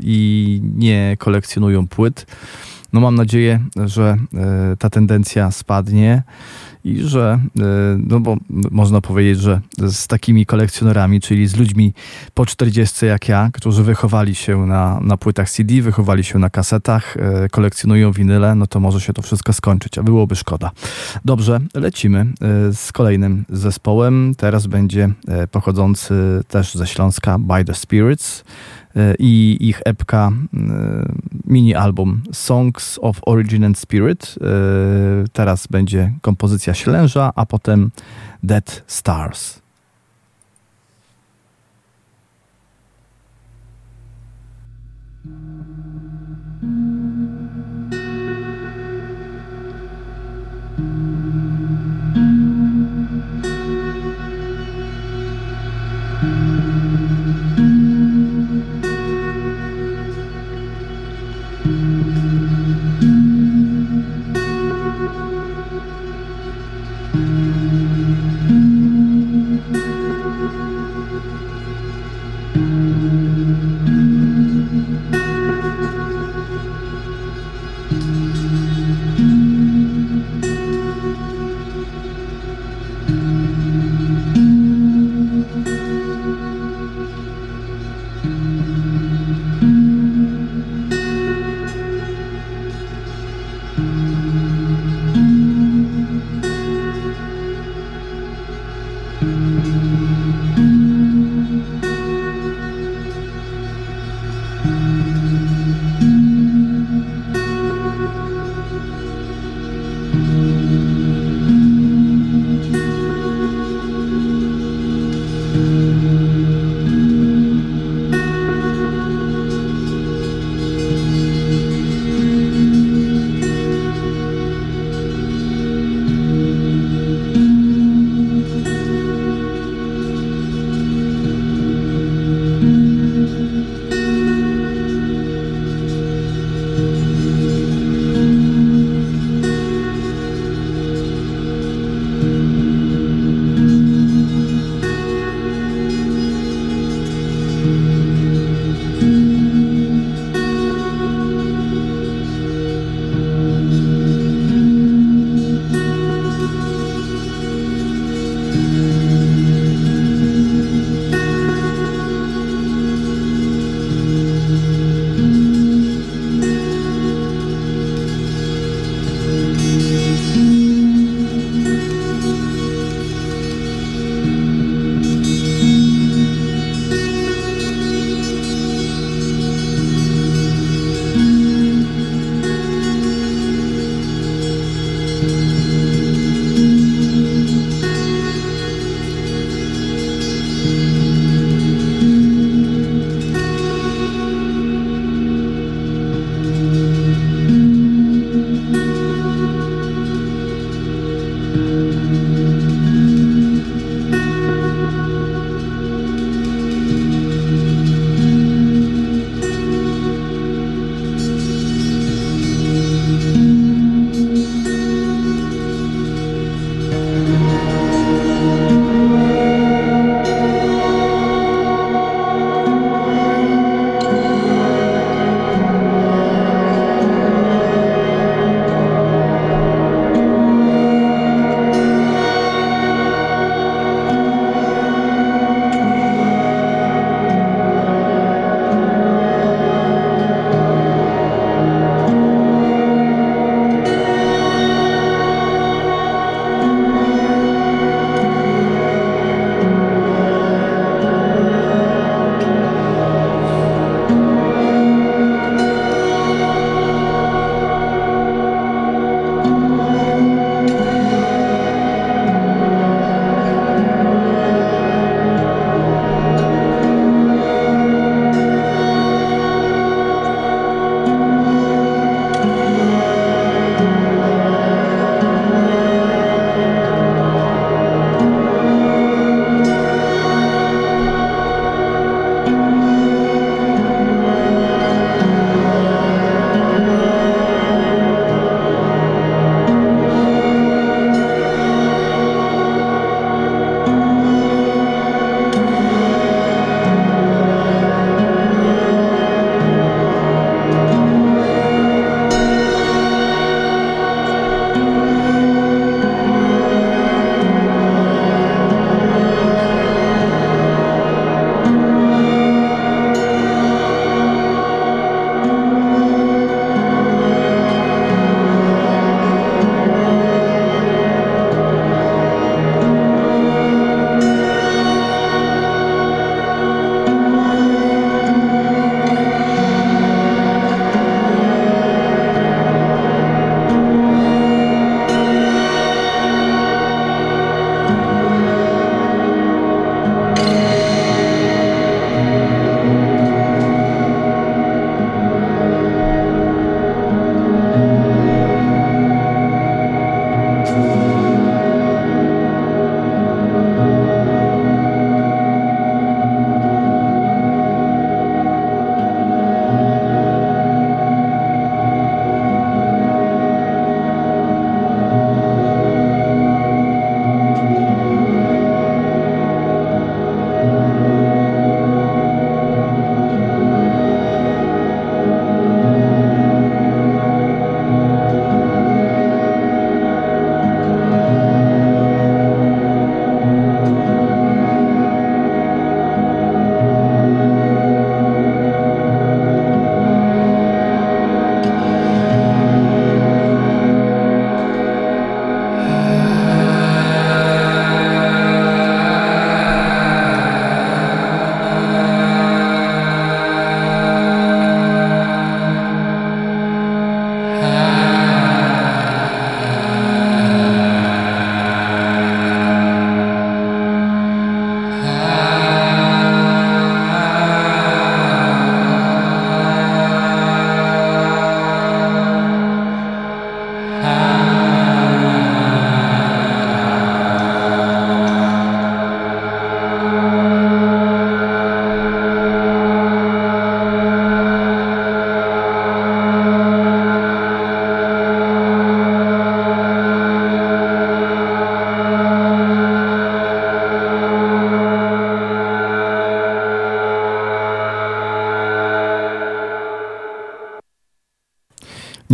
i 0.00 0.60
nie 0.76 1.16
kolekcjonują 1.18 1.88
płyt. 1.88 2.26
No 2.92 3.00
mam 3.00 3.14
nadzieję, 3.14 3.60
że 3.86 4.16
ta 4.78 4.90
tendencja 4.90 5.50
spadnie 5.50 6.22
i 6.88 7.02
że, 7.02 7.38
e, 7.58 7.62
no 7.98 8.20
bo 8.20 8.36
można 8.70 9.00
powiedzieć, 9.00 9.40
że 9.40 9.60
z 9.78 10.06
takimi 10.06 10.46
kolekcjonerami, 10.46 11.20
czyli 11.20 11.46
z 11.46 11.56
ludźmi 11.56 11.94
po 12.34 12.46
40 12.46 13.06
jak 13.06 13.28
ja, 13.28 13.50
którzy 13.52 13.82
wychowali 13.82 14.34
się 14.34 14.66
na, 14.66 15.00
na 15.00 15.16
płytach 15.16 15.50
CD, 15.50 15.82
wychowali 15.82 16.24
się 16.24 16.38
na 16.38 16.50
kasetach, 16.50 17.16
e, 17.16 17.48
kolekcjonują 17.48 18.12
winyle, 18.12 18.54
no 18.54 18.66
to 18.66 18.80
może 18.80 19.00
się 19.00 19.12
to 19.12 19.22
wszystko 19.22 19.52
skończyć, 19.52 19.98
a 19.98 20.02
byłoby 20.02 20.36
szkoda. 20.36 20.70
Dobrze, 21.24 21.60
lecimy 21.74 22.18
e, 22.18 22.72
z 22.72 22.92
kolejnym 22.92 23.44
zespołem. 23.48 24.34
Teraz 24.36 24.66
będzie 24.66 25.08
pochodzący 25.50 26.14
też 26.48 26.74
ze 26.74 26.86
Śląska 26.86 27.38
By 27.38 27.64
the 27.64 27.74
Spirits 27.74 28.44
i 29.18 29.56
ich 29.60 29.80
epka, 29.84 30.32
mini 31.44 31.74
album 31.74 32.22
Songs 32.32 32.98
of 33.02 33.20
Origin 33.26 33.64
and 33.64 33.78
Spirit. 33.78 34.38
Teraz 35.32 35.66
będzie 35.66 36.12
kompozycja 36.20 36.74
Ślęża, 36.74 37.32
a 37.34 37.46
potem 37.46 37.90
Dead 38.42 38.84
Stars. 38.86 39.67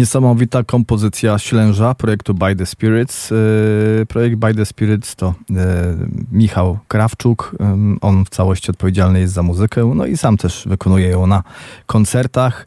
Niesamowita 0.04 0.64
kompozycja 0.64 1.38
Ślęża 1.38 1.94
projektu 1.94 2.34
By 2.34 2.56
the 2.56 2.66
Spirits. 2.66 3.32
E, 3.32 4.06
projekt 4.06 4.36
By 4.36 4.54
the 4.54 4.66
Spirits 4.66 5.16
to 5.16 5.34
e, 5.50 5.96
Michał 6.32 6.78
Krawczuk. 6.88 7.56
On 8.00 8.24
w 8.24 8.28
całości 8.28 8.70
odpowiedzialny 8.70 9.20
jest 9.20 9.34
za 9.34 9.42
muzykę, 9.42 9.92
no 9.94 10.06
i 10.06 10.16
sam 10.16 10.36
też 10.36 10.64
wykonuje 10.66 11.08
ją 11.08 11.26
na 11.26 11.42
koncertach. 11.86 12.66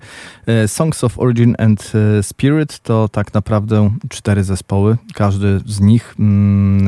Songs 0.68 1.04
of 1.04 1.20
Origin 1.20 1.56
and 1.60 1.92
Spirit 2.22 2.80
to 2.80 3.10
tak 3.10 3.34
naprawdę 3.34 3.90
cztery 4.10 4.44
zespoły. 4.44 4.98
Każdy 5.14 5.60
z 5.66 5.80
nich 5.80 6.16
mm, 6.20 6.88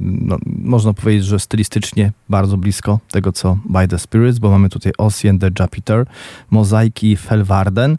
no, 0.00 0.36
można 0.46 0.92
powiedzieć, 0.92 1.24
że 1.24 1.38
stylistycznie 1.38 2.12
bardzo 2.28 2.56
blisko 2.56 2.98
tego, 3.10 3.32
co 3.32 3.58
By 3.64 3.88
the 3.88 3.98
Spirits, 3.98 4.38
bo 4.38 4.50
mamy 4.50 4.68
tutaj 4.68 4.92
Ossian 4.98 5.38
the 5.38 5.50
Jupiter, 5.60 6.06
Mozaiki 6.50 7.16
Felwarden 7.16 7.98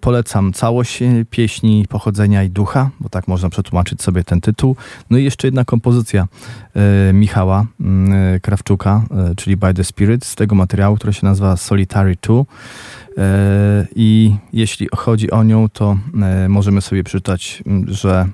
polecam 0.00 0.52
całość 0.52 1.00
pieśni 1.30 1.84
pochodzenia 1.88 2.44
i 2.44 2.50
ducha, 2.50 2.90
bo 3.00 3.08
tak 3.08 3.28
można 3.28 3.50
przetłumaczyć 3.50 4.02
sobie 4.02 4.24
ten 4.24 4.40
tytuł. 4.40 4.76
No 5.10 5.18
i 5.18 5.24
jeszcze 5.24 5.46
jedna 5.46 5.64
kompozycja 5.64 6.28
y, 7.10 7.12
Michała 7.12 7.66
y, 8.36 8.40
Krawczuka, 8.40 9.02
czyli 9.36 9.56
By 9.56 9.74
the 9.74 9.84
Spirit, 9.84 10.24
z 10.24 10.34
tego 10.34 10.54
materiału, 10.54 10.96
który 10.96 11.12
się 11.12 11.26
nazywa 11.26 11.56
Solitary 11.56 12.16
2. 12.22 12.44
I 13.96 14.34
jeśli 14.52 14.88
chodzi 14.96 15.30
o 15.30 15.42
nią, 15.42 15.68
to 15.68 15.96
możemy 16.48 16.80
sobie 16.80 17.04
przeczytać, 17.04 17.62
że 17.86 18.26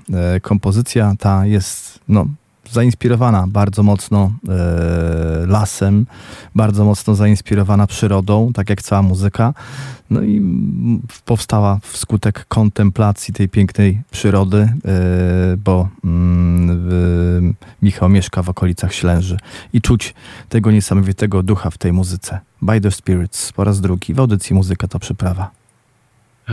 kompozycja 0.43 1.15
ta 1.19 1.47
jest 1.47 2.01
no, 2.09 2.27
zainspirowana 2.73 3.47
bardzo 3.49 3.83
mocno 3.83 4.33
e, 4.49 5.47
lasem, 5.47 6.07
bardzo 6.55 6.85
mocno 6.85 7.15
zainspirowana 7.15 7.87
przyrodą, 7.87 8.53
tak 8.53 8.71
jak 8.71 8.83
cała 8.83 9.03
muzyka. 9.03 9.55
No 10.11 10.23
i 10.23 10.43
powstała 11.25 11.79
wskutek 11.83 12.47
kontemplacji 12.49 13.35
tej 13.35 13.49
pięknej 13.49 14.03
przyrody, 14.11 14.59
e, 14.59 14.73
bo 15.57 15.89
mm, 16.05 17.55
Michał 17.83 18.09
mieszka 18.09 18.43
w 18.43 18.49
okolicach 18.49 18.95
Ślęży 18.95 19.37
i 19.73 19.81
czuć 19.81 20.15
tego 20.49 20.71
niesamowitego 20.71 21.43
ducha 21.43 21.71
w 21.71 21.79
tej 21.79 21.93
muzyce. 21.93 22.41
By 22.63 22.81
the 22.81 22.91
Spirits 22.91 23.53
po 23.53 23.65
raz 23.65 23.81
drugi 23.81 24.15
w 24.15 24.21
audycji 24.21 24.55
Muzyka 24.55 24.89
to 24.89 24.99
przyprawa. 24.99 25.51
To 26.47 26.53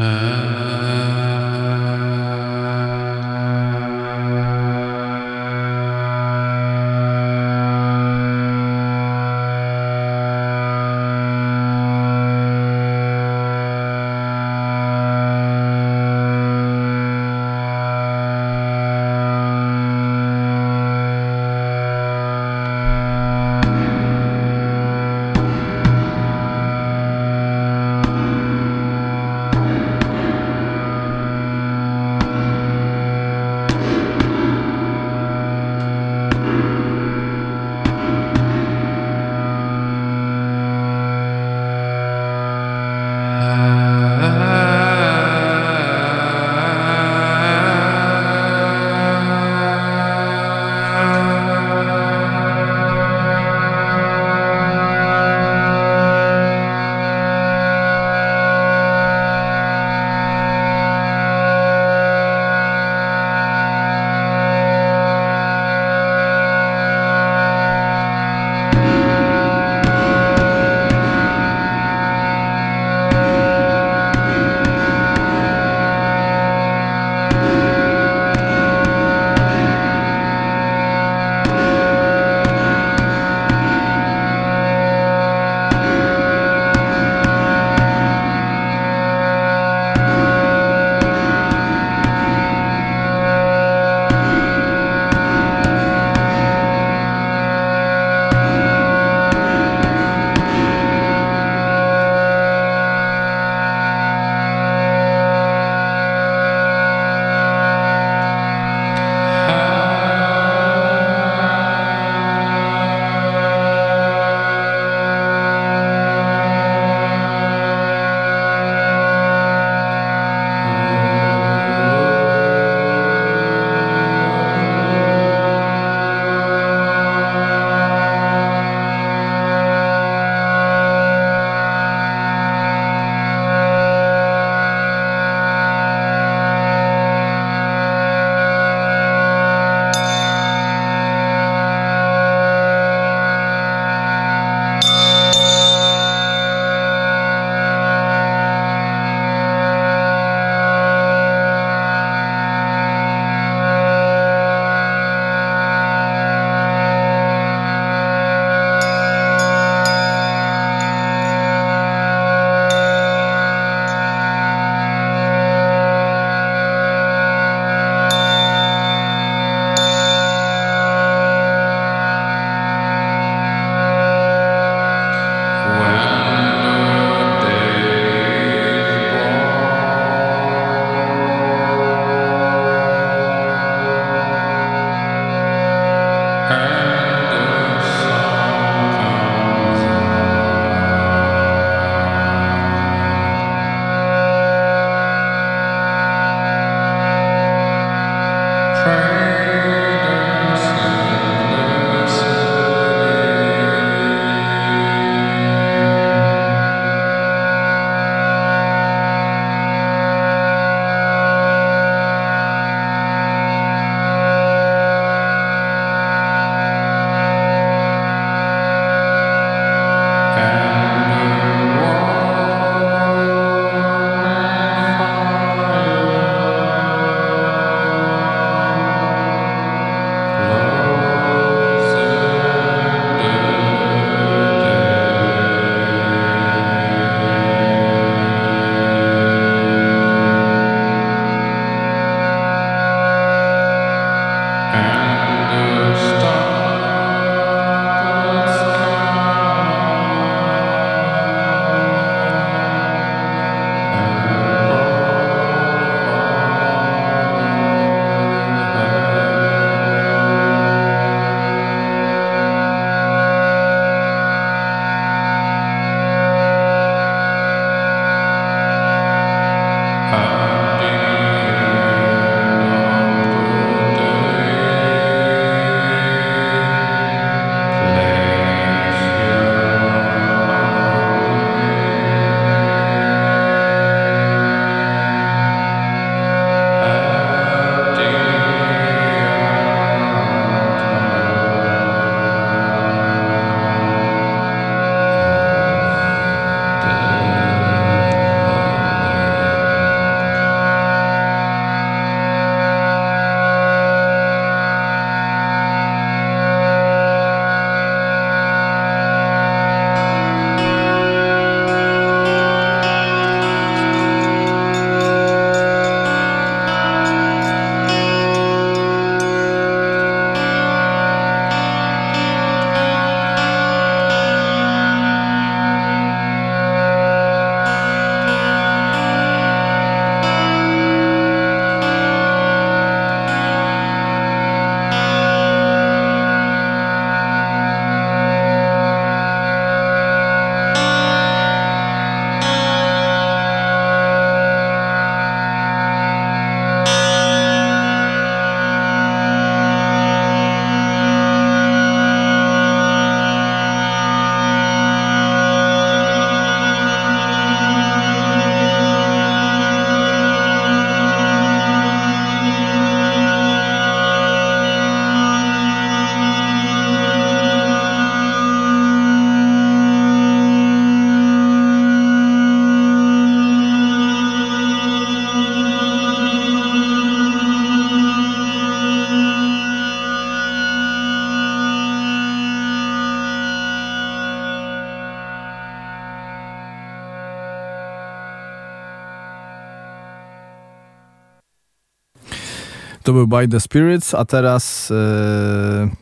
był 393.15 393.27
By 393.27 393.47
the 393.47 393.59
Spirits, 393.59 394.13
a 394.13 394.25
teraz 394.25 394.91
e, 394.91 394.95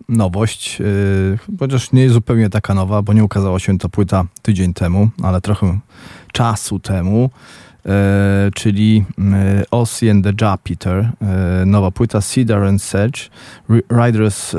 nowość, 0.10 0.82
e, 0.82 1.58
chociaż 1.60 1.92
nie 1.92 2.02
jest 2.02 2.14
zupełnie 2.14 2.50
taka 2.50 2.74
nowa, 2.74 3.02
bo 3.02 3.14
nie 3.14 3.24
ukazała 3.24 3.60
się 3.60 3.78
ta 3.78 3.90
płyta 3.90 4.26
tydzień 4.42 4.74
temu, 4.74 5.10
ale 5.24 5.42
trochę 5.42 5.80
czasu 6.32 6.80
temu, 6.80 7.30
e, 7.86 8.50
czyli 8.56 9.06
Ozzy 9.72 10.12
and 10.12 10.26
the 10.26 10.34
e, 10.42 11.66
nowa 11.66 11.92
płyta 11.92 12.22
Cedar 12.22 12.64
and 12.64 12.82
Sedge, 12.82 13.20
Riders 13.90 14.56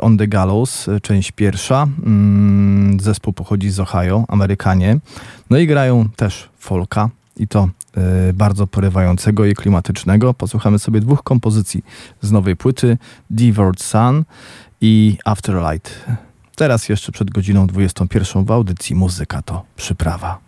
on 0.00 0.18
the 0.18 0.28
Gallows, 0.28 0.86
część 1.02 1.32
pierwsza. 1.32 1.86
Mm, 2.06 3.00
zespół 3.00 3.32
pochodzi 3.32 3.70
z 3.70 3.80
Ohio, 3.80 4.24
Amerykanie. 4.28 4.98
No 5.50 5.58
i 5.58 5.66
grają 5.66 6.08
też 6.16 6.48
folka 6.58 7.10
i 7.36 7.48
to 7.48 7.68
bardzo 8.34 8.66
porywającego 8.66 9.44
i 9.44 9.54
klimatycznego. 9.54 10.34
Posłuchamy 10.34 10.78
sobie 10.78 11.00
dwóch 11.00 11.22
kompozycji 11.22 11.84
z 12.20 12.32
nowej 12.32 12.56
płyty 12.56 12.98
Devoured 13.30 13.82
Sun 13.82 14.24
i 14.80 15.18
Afterlight. 15.24 16.04
Teraz 16.56 16.88
jeszcze 16.88 17.12
przed 17.12 17.30
godziną 17.30 17.66
21 17.66 18.44
w 18.44 18.50
audycji 18.50 18.96
Muzyka 18.96 19.42
to 19.42 19.62
przyprawa. 19.76 20.45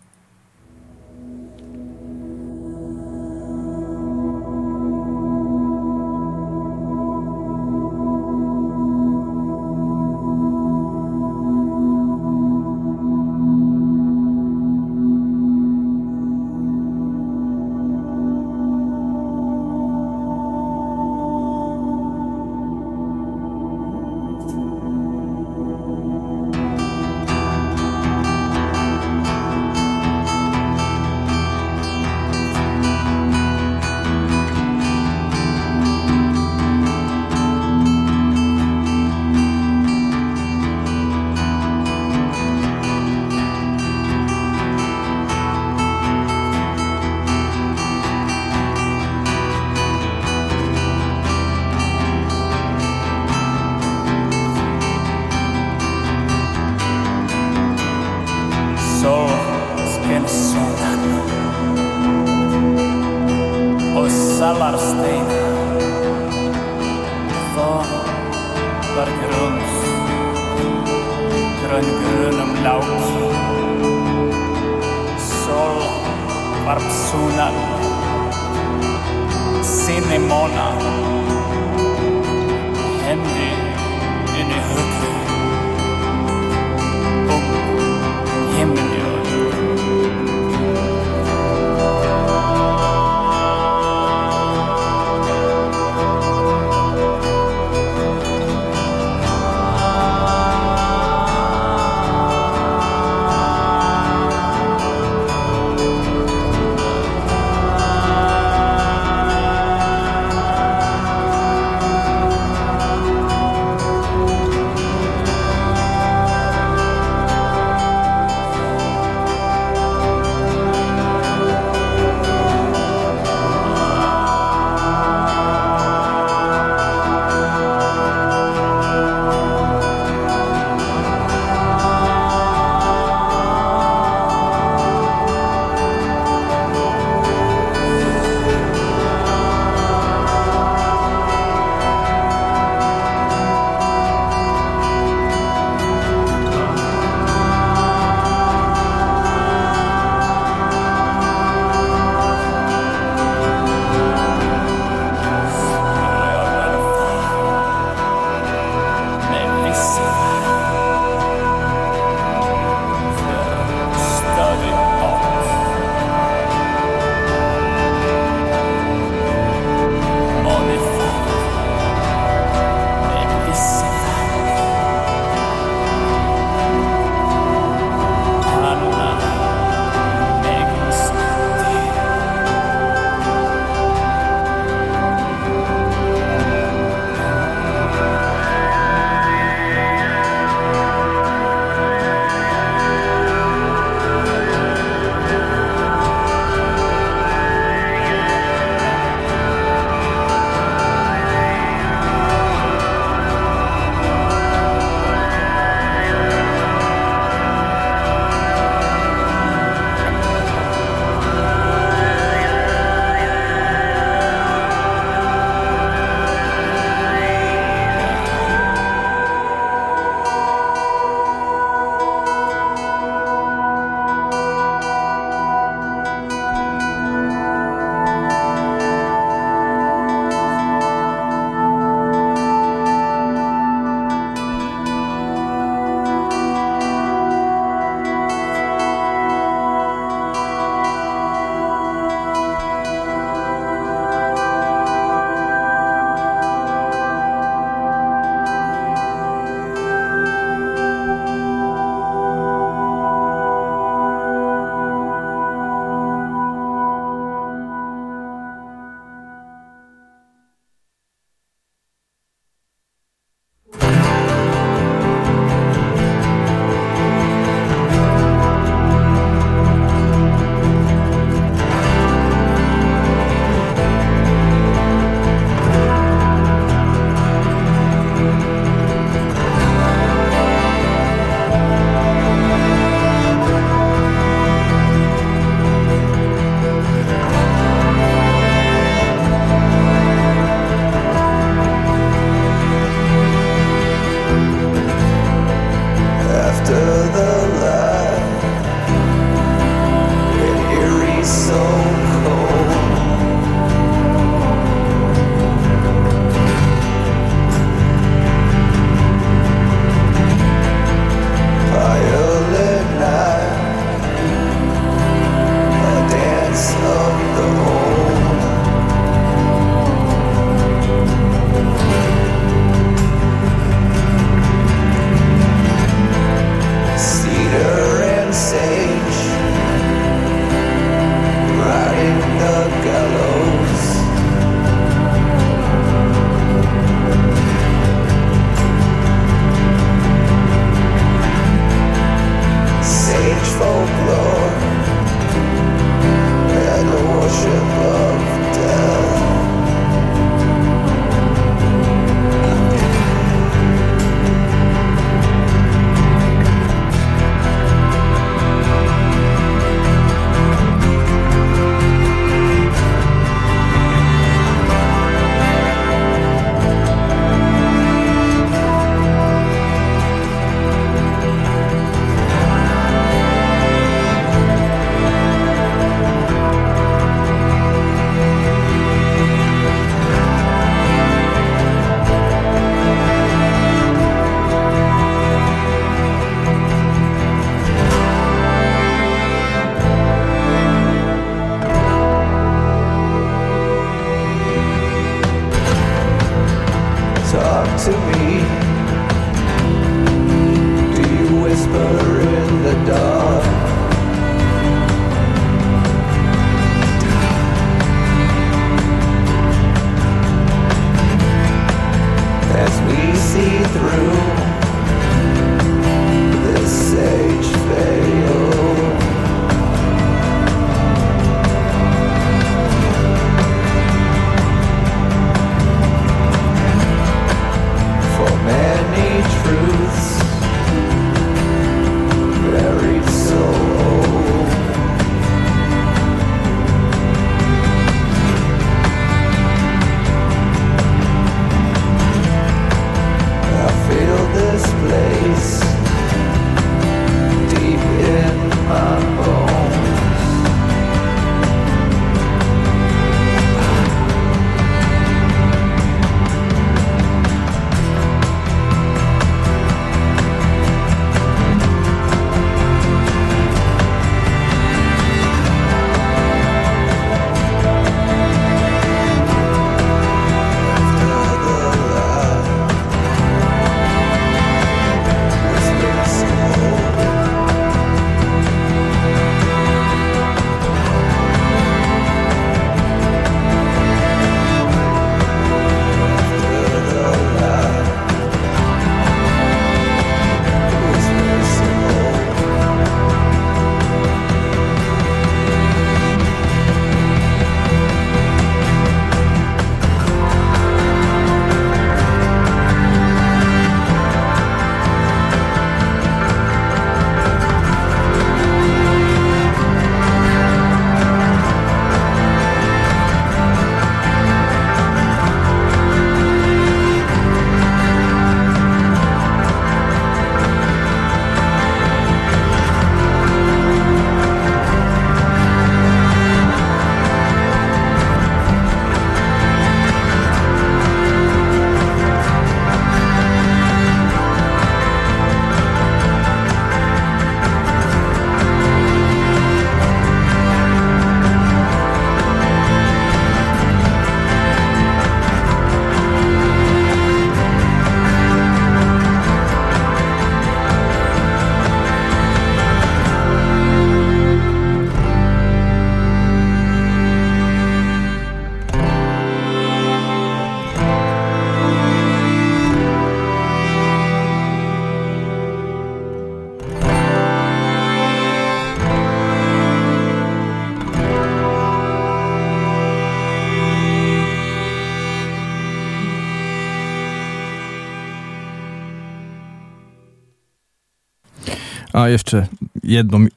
A 581.99 582.09
jeszcze 582.09 582.47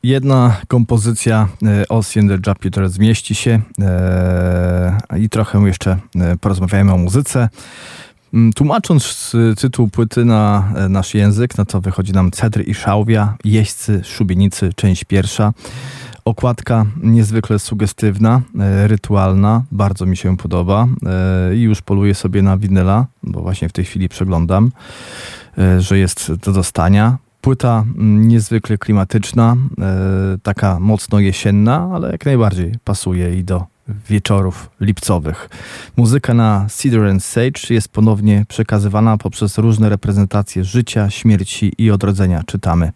jedna 0.03 0.57
kompozycja 0.69 1.49
e, 1.63 1.89
Ozzy 1.89 2.21
and 2.21 2.31
the 2.31 2.51
Jupiter 2.51 2.89
zmieści 2.89 3.35
się 3.35 3.61
e, 3.81 5.19
i 5.19 5.29
trochę 5.29 5.59
jeszcze 5.61 5.97
e, 6.17 6.37
porozmawiajmy 6.37 6.93
o 6.93 6.97
muzyce. 6.97 7.49
Mm, 8.35 8.53
tłumacząc 8.53 9.33
tytuł 9.59 9.89
płyty 9.89 10.25
na 10.25 10.73
nasz 10.89 11.15
język, 11.15 11.59
no 11.59 11.65
to 11.65 11.81
wychodzi 11.81 12.13
nam 12.13 12.31
Cedr 12.31 12.69
i 12.69 12.75
Szałwia, 12.75 13.35
Jeźdźcy, 13.45 14.01
Szubienicy, 14.05 14.71
część 14.77 15.05
pierwsza. 15.05 15.53
Okładka 16.25 16.87
niezwykle 17.03 17.59
sugestywna, 17.59 18.41
rytualna, 18.87 19.63
bardzo 19.73 20.07
mi 20.07 20.17
się 20.17 20.37
podoba 20.37 20.87
i 21.55 21.61
już 21.61 21.83
poluję 21.83 22.15
sobie 22.15 22.43
na 22.43 22.57
winyla, 22.57 23.07
bo 23.23 23.41
właśnie 23.41 23.69
w 23.69 23.73
tej 23.73 23.85
chwili 23.85 24.09
przeglądam, 24.09 24.73
że 25.79 25.99
jest 25.99 26.33
do 26.33 26.53
dostania. 26.53 27.19
Płyta 27.43 27.85
mm, 27.99 28.29
niezwykle 28.29 28.79
klimatyczna, 28.79 29.57
e, 29.81 30.39
taka 30.43 30.81
mocno 30.81 31.21
jesienna, 31.21 31.91
ale 31.95 32.13
jak 32.13 32.27
najbardziej 32.27 32.75
pasuje 32.85 33.39
i 33.39 33.45
do 33.45 33.67
wieczorów 34.09 34.71
lipcowych. 34.81 35.49
Muzyka 35.97 36.35
na 36.35 36.67
Cedar 36.71 37.05
and 37.07 37.25
Sage 37.25 37.61
jest 37.71 37.89
ponownie 37.89 38.45
przekazywana 38.49 39.17
poprzez 39.19 39.59
różne 39.59 39.89
reprezentacje 39.89 40.65
życia, 40.65 41.11
śmierci 41.11 41.73
i 41.79 41.91
odrodzenia, 41.91 42.43
czytamy 42.47 42.93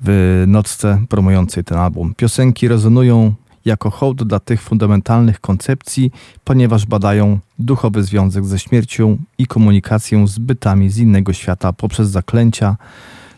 w 0.00 0.44
nocce 0.46 1.02
promującej 1.08 1.64
ten 1.64 1.78
album. 1.78 2.14
Piosenki 2.16 2.68
rezonują 2.68 3.34
jako 3.64 3.90
hołd 3.90 4.22
dla 4.22 4.40
tych 4.40 4.62
fundamentalnych 4.62 5.40
koncepcji, 5.40 6.10
ponieważ 6.44 6.86
badają 6.86 7.38
duchowy 7.58 8.02
związek 8.02 8.44
ze 8.44 8.58
śmiercią 8.58 9.18
i 9.38 9.46
komunikację 9.46 10.26
z 10.26 10.38
bytami 10.38 10.90
z 10.90 10.98
innego 10.98 11.32
świata 11.32 11.72
poprzez 11.72 12.08
zaklęcia, 12.08 12.76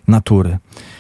natury. 0.09 0.59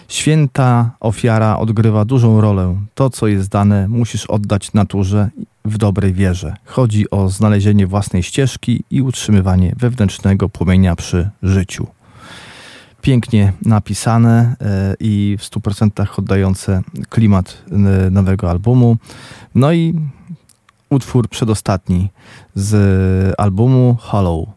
Święta 0.08 0.90
ofiara 1.00 1.58
odgrywa 1.58 2.04
dużą 2.04 2.40
rolę. 2.40 2.76
To, 2.94 3.10
co 3.10 3.26
jest 3.26 3.48
dane, 3.48 3.88
musisz 3.88 4.26
oddać 4.26 4.72
naturze 4.72 5.30
w 5.64 5.78
dobrej 5.78 6.12
wierze. 6.12 6.56
Chodzi 6.64 7.10
o 7.10 7.28
znalezienie 7.28 7.86
własnej 7.86 8.22
ścieżki 8.22 8.84
i 8.90 9.02
utrzymywanie 9.02 9.74
wewnętrznego 9.78 10.48
płomienia 10.48 10.96
przy 10.96 11.30
życiu. 11.42 11.86
Pięknie 13.02 13.52
napisane 13.62 14.56
e, 14.60 14.94
i 15.00 15.36
w 15.40 15.42
100% 15.42 16.06
oddające 16.18 16.82
klimat 17.08 17.62
e, 17.70 18.10
nowego 18.10 18.50
albumu. 18.50 18.96
No 19.54 19.72
i 19.72 19.94
utwór 20.90 21.28
przedostatni 21.28 22.08
z 22.54 23.34
albumu 23.38 23.96
Hollow. 24.00 24.48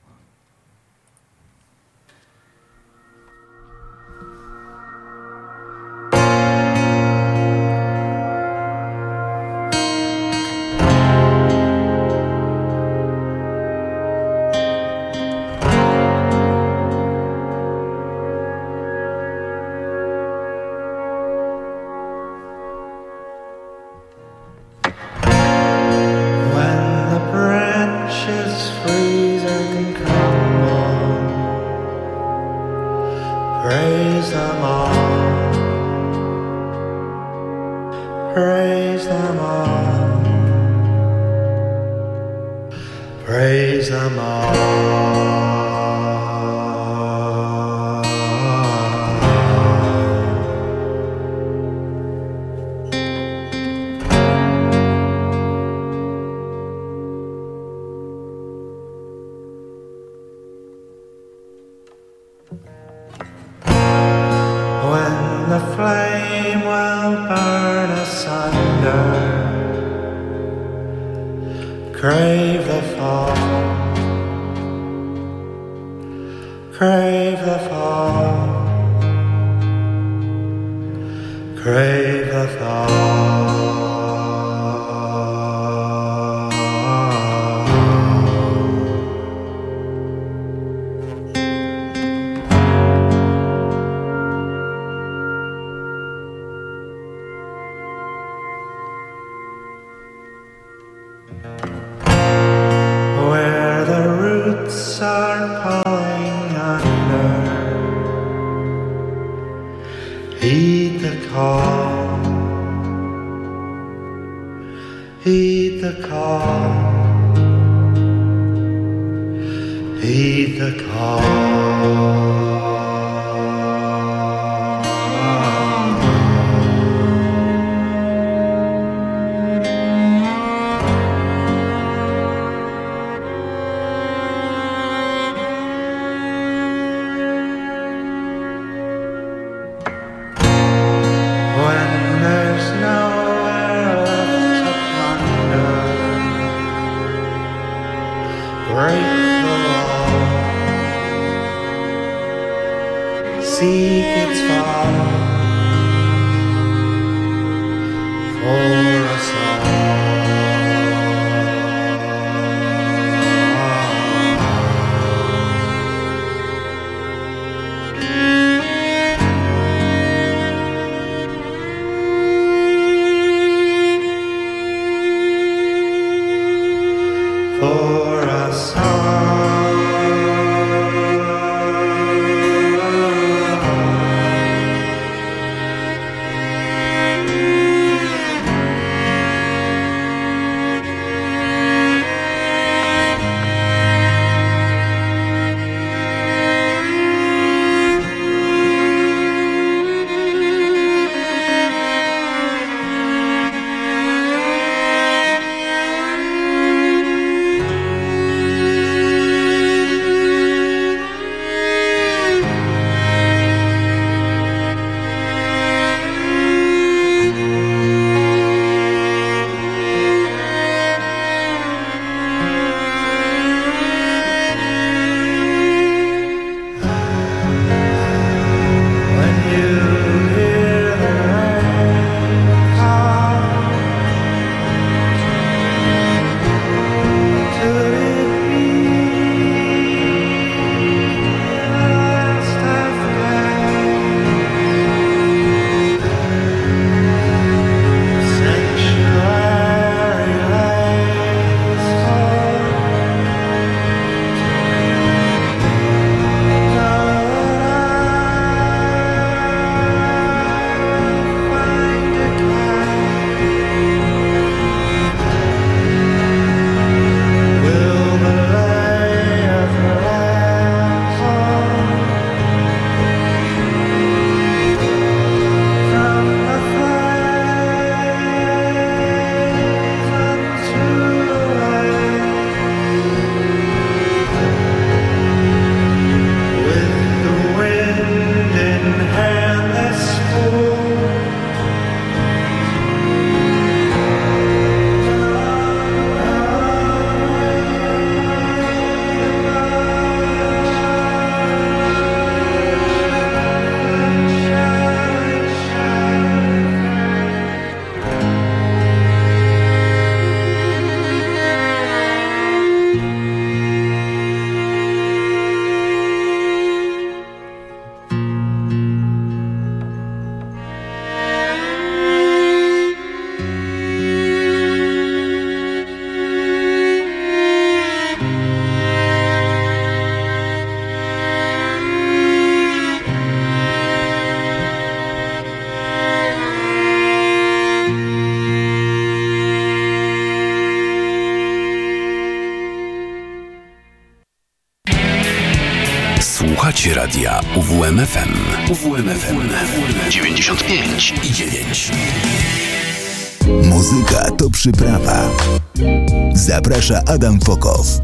Adam 357.16 357.40
Fokow. 357.40 358.02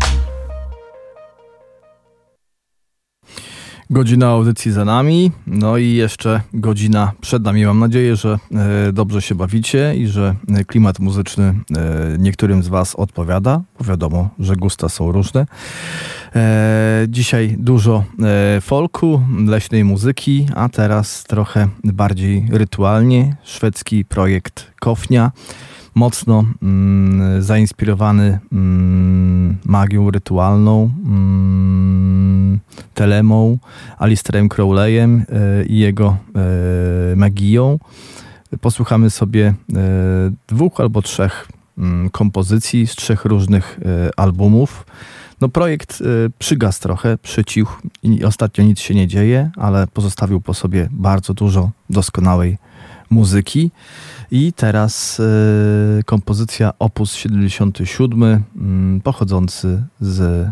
Godzina 3.90 4.28
audycji 4.28 4.72
za 4.72 4.86
nami, 4.86 5.32
no 5.48 5.78
i 5.78 5.94
jeszcze 5.94 6.42
godzina 6.54 7.12
przed 7.22 7.44
nami. 7.44 7.66
Mam 7.66 7.80
nadzieję, 7.80 8.16
że 8.16 8.40
e, 8.88 8.92
dobrze 8.94 9.22
się 9.22 9.36
bawicie 9.36 9.96
i 9.96 10.08
że 10.08 10.36
e, 10.50 10.66
klimat 10.66 11.00
muzyczny 11.00 11.44
e, 11.44 12.18
niektórym 12.20 12.64
z 12.64 12.68
Was 12.68 12.96
odpowiada, 12.96 13.62
wiadomo, 13.82 14.30
że 14.40 14.56
gusta 14.56 14.90
są 14.90 15.12
różne. 15.12 15.46
Dzisiaj 17.08 17.56
dużo 17.60 18.04
folku, 18.62 19.22
leśnej 19.46 19.84
muzyki, 19.84 20.48
a 20.56 20.70
teraz 20.70 21.24
trochę 21.24 21.68
bardziej 21.84 22.48
rytualnie. 22.52 23.36
Szwedzki 23.44 24.06
projekt 24.06 24.72
Kofnia 24.80 25.32
mocno 25.96 26.46
mm, 26.62 27.42
zainspirowany 27.42 28.40
mm, 28.52 29.58
magią 29.66 30.12
rytualną, 30.12 30.92
mm, 31.06 32.60
Telemą, 32.94 33.58
Alisterem 33.98 34.50
Crowleyem 34.50 35.20
y, 35.20 35.66
i 35.66 35.80
jego 35.80 36.18
y, 37.14 37.16
magią. 37.16 37.80
Posłuchamy 38.62 39.10
sobie 39.10 39.54
y, 39.70 39.74
dwóch 40.48 40.80
albo 40.80 41.02
trzech 41.02 41.48
kompozycji 42.12 42.88
z 42.88 42.96
trzech 42.96 43.26
różnych 43.26 43.80
albumów. 44.18 44.86
No 45.42 45.50
projekt 45.50 46.04
przygasł 46.40 46.82
trochę, 46.82 47.18
przycichł 47.18 47.82
i 48.04 48.24
ostatnio 48.26 48.64
nic 48.64 48.80
się 48.80 48.96
nie 48.96 49.08
dzieje, 49.08 49.52
ale 49.56 49.88
pozostawił 49.88 50.42
po 50.42 50.54
sobie 50.54 50.90
bardzo 50.92 51.34
dużo 51.34 51.72
doskonałej 51.90 52.58
muzyki. 53.12 53.72
I 54.32 54.54
teraz 54.54 55.20
y, 55.20 56.04
kompozycja 56.06 56.74
opus 56.80 57.14
77, 57.14 58.24
y, 58.24 58.40
pochodzący 59.04 59.84
z 60.02 60.20
y, 60.22 60.52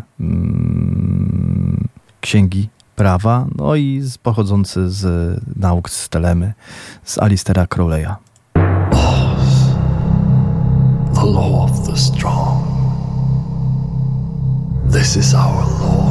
Księgi 2.20 2.68
Prawa, 2.96 3.46
no 3.56 3.76
i 3.76 4.00
z, 4.00 4.18
pochodzący 4.18 4.90
z 4.90 5.40
nauk 5.56 5.90
z 5.90 6.08
Telemy, 6.08 6.52
z 7.04 7.18
Alistera 7.18 7.66
Crowleya. 7.66 8.16
the 11.20 11.26
law 11.26 11.64
of 11.64 11.86
the 11.86 11.96
strong. 11.96 12.64
This 14.86 15.16
is 15.16 15.34
our 15.34 15.64
law 15.82 16.09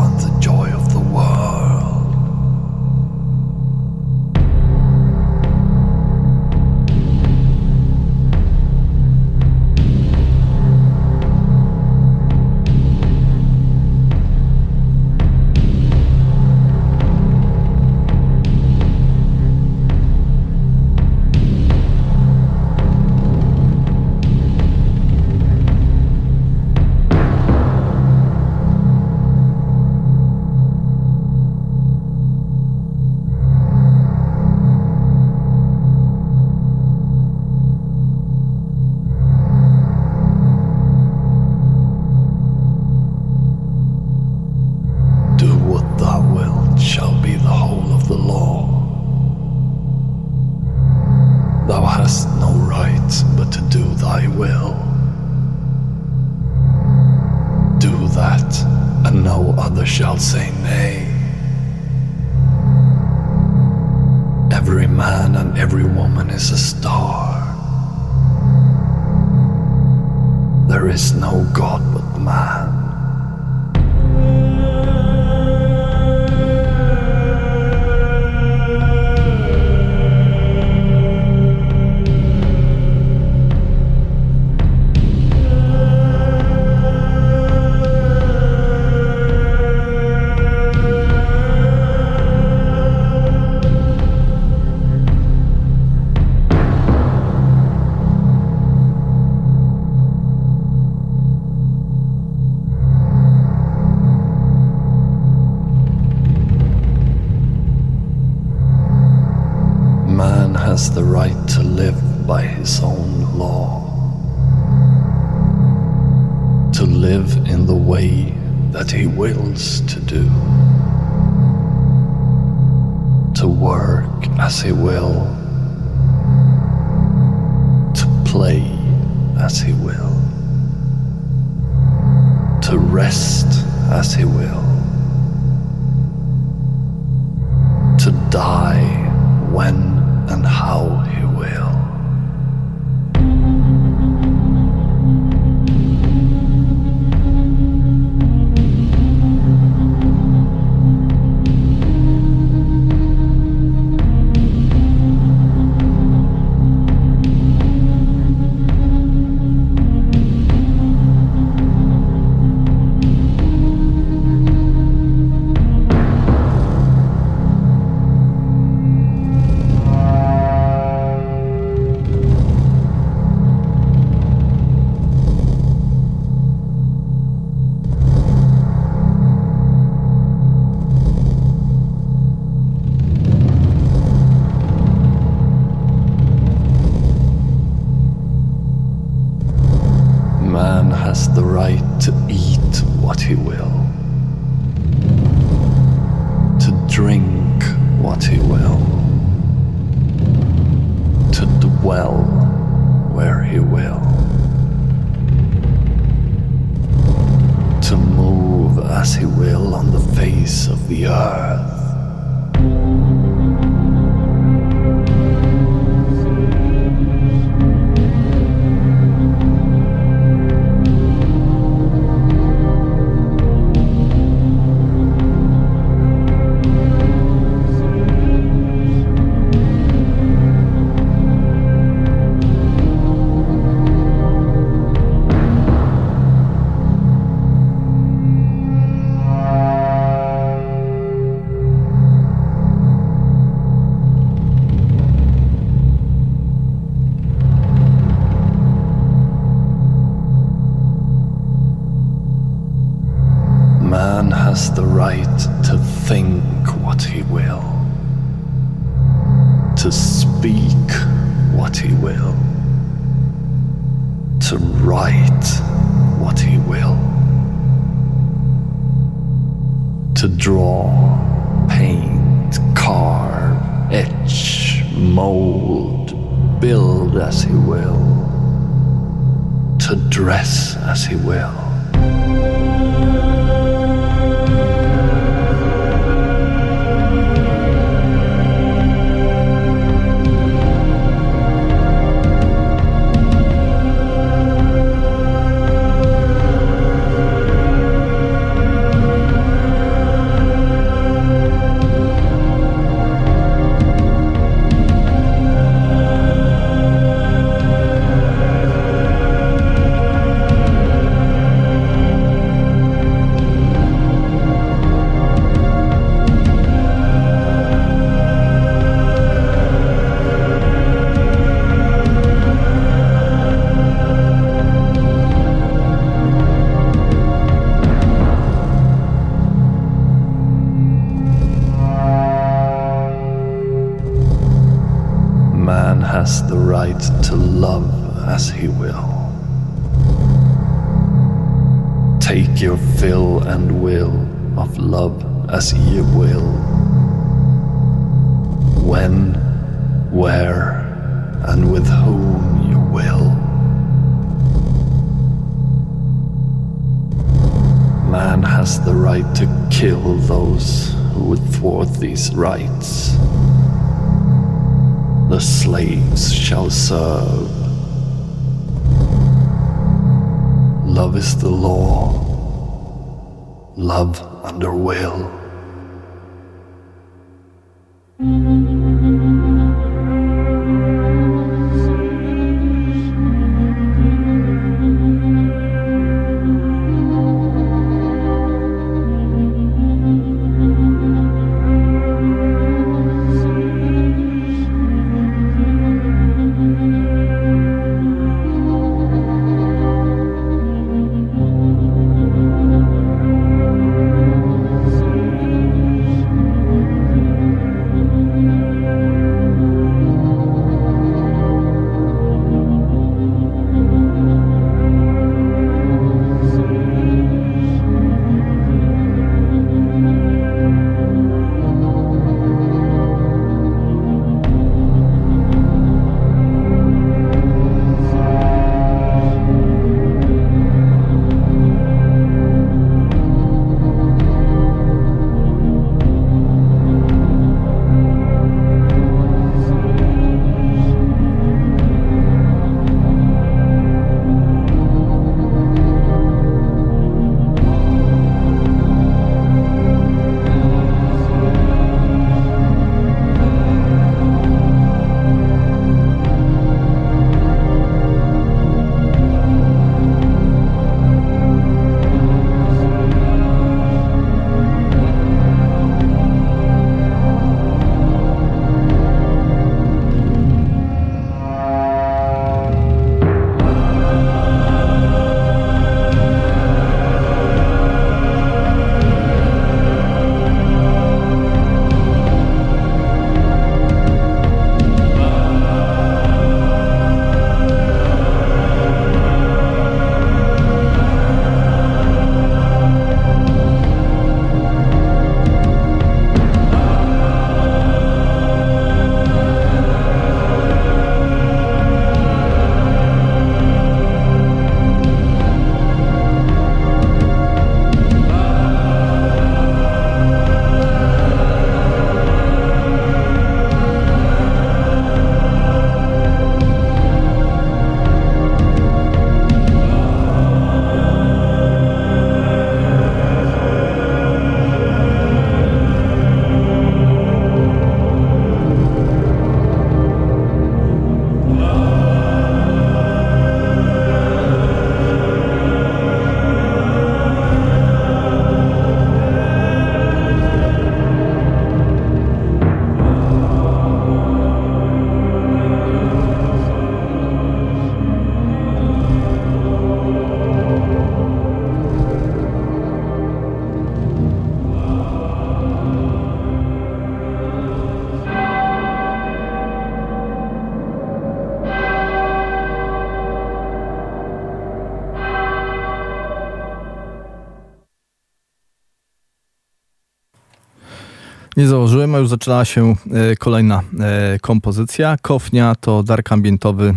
Nie 571.59 571.67
założyłem, 571.67 572.15
a 572.15 572.17
już 572.17 572.29
zaczynała 572.29 572.65
się 572.65 572.95
e, 573.31 573.35
kolejna 573.35 573.81
e, 573.99 574.39
kompozycja. 574.39 575.17
Kofnia 575.21 575.75
to 575.75 576.03
dark 576.03 576.31
ambientowy 576.31 576.87
e, 576.87 576.95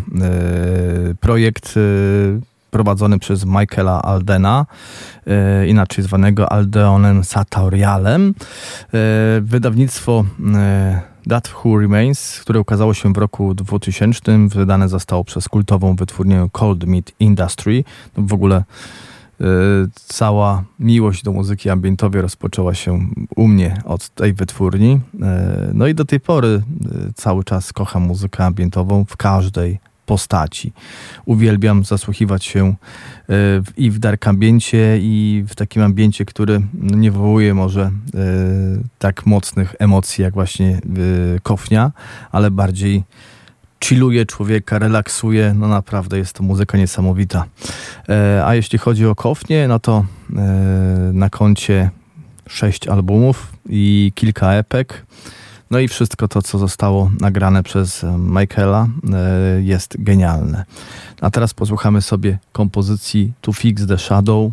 projekt 1.20 1.74
prowadzony 2.70 3.18
przez 3.18 3.44
Michaela 3.44 4.02
Aldena, 4.02 4.66
inaczej 5.66 6.05
zwanego 6.05 6.52
Aldeonem 6.52 7.24
Satorialem. 7.24 8.34
Wydawnictwo 9.40 10.24
That 11.28 11.55
Who 11.55 11.78
Remains, 11.78 12.40
które 12.40 12.60
ukazało 12.60 12.94
się 12.94 13.12
w 13.12 13.16
roku 13.16 13.55
2000, 13.55 14.48
wydane 14.48 14.89
zostało 14.89 15.24
przez 15.24 15.48
kultową 15.48 15.97
wytwórnię 15.97 16.48
Cold 16.52 16.84
Meat 16.84 17.12
Industry. 17.20 17.84
W 18.16 18.32
ogóle 18.32 18.64
cała 19.94 20.64
miłość 20.78 21.23
do 21.23 21.32
muzyki 21.32 21.70
ambientowej 21.70 22.23
rozpoczęła 22.23 22.74
się 22.74 23.06
u 23.36 23.48
mnie 23.48 23.82
od 23.85 24.09
tej 24.09 24.32
wytwórni. 24.32 25.01
E, 25.23 25.70
No 25.74 25.86
i 25.86 25.94
do 25.94 26.05
tej 26.05 26.20
pory 26.20 26.48
e, 26.48 27.12
cały 27.14 27.44
czas 27.44 27.73
kocham 27.73 28.02
muzykę 28.02 28.44
ambientową 28.44 29.05
w 29.05 29.16
każdej 29.16 29.78
postaci. 30.06 30.73
Uwielbiam 31.24 31.85
zasłuchiwać 31.85 32.44
się 32.44 32.74
i 33.77 33.90
w 33.90 33.98
dark 33.98 34.27
ambiencie 34.27 34.98
i 35.01 35.44
w 35.48 35.55
takim 35.55 35.82
ambiencie, 35.82 36.24
który 36.24 36.60
no, 36.74 36.97
nie 36.97 37.10
wywołuje 37.10 37.55
może 37.55 37.90
tak 38.98 39.27
mocnych 39.27 39.74
emocji 39.78 40.23
jak 40.23 40.35
właśnie 40.35 40.81
kofnia, 41.43 41.93
ale 42.32 42.51
bardziej 42.51 43.05
chilluje 43.84 44.26
człowieka, 44.26 44.78
relaksuje. 44.78 45.54
No 45.54 45.68
naprawdę 45.68 46.18
jest 46.18 46.32
to 46.32 46.42
muzyka 46.42 46.78
niesamowita. 46.78 47.44
E, 48.09 48.42
a 48.46 48.54
jeśli 48.54 48.78
chodzi 48.78 49.06
o 49.06 49.14
kofnie, 49.14 49.68
no 49.68 49.78
to 49.78 50.04
e, 50.36 50.42
na 51.12 51.30
koncie 51.30 51.90
sześć 52.48 52.88
albumów 52.88 53.52
i 53.68 54.12
kilka 54.14 54.52
epek. 54.52 55.06
No 55.70 55.78
i 55.78 55.88
wszystko 55.88 56.28
to, 56.28 56.42
co 56.42 56.59
zostało 56.59 57.10
nagrane 57.20 57.62
przez 57.62 58.04
e, 58.04 58.18
Michaela, 58.18 58.88
e, 59.12 59.62
jest 59.62 59.96
genialne. 59.98 60.64
A 61.20 61.30
teraz 61.30 61.54
posłuchamy 61.54 62.02
sobie 62.02 62.38
kompozycji 62.52 63.32
To 63.40 63.52
Fix 63.52 63.86
the 63.86 63.98
Shadow 63.98 64.52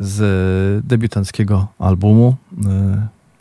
z 0.00 0.86
debiutanckiego 0.86 1.66
albumu. 1.78 2.36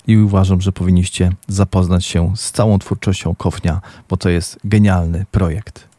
I 0.07 0.17
uważam, 0.17 0.61
że 0.61 0.71
powinniście 0.71 1.31
zapoznać 1.47 2.05
się 2.05 2.33
z 2.35 2.51
całą 2.51 2.79
twórczością 2.79 3.35
Kofnia, 3.35 3.81
bo 4.09 4.17
to 4.17 4.29
jest 4.29 4.59
genialny 4.63 5.25
projekt. 5.31 5.92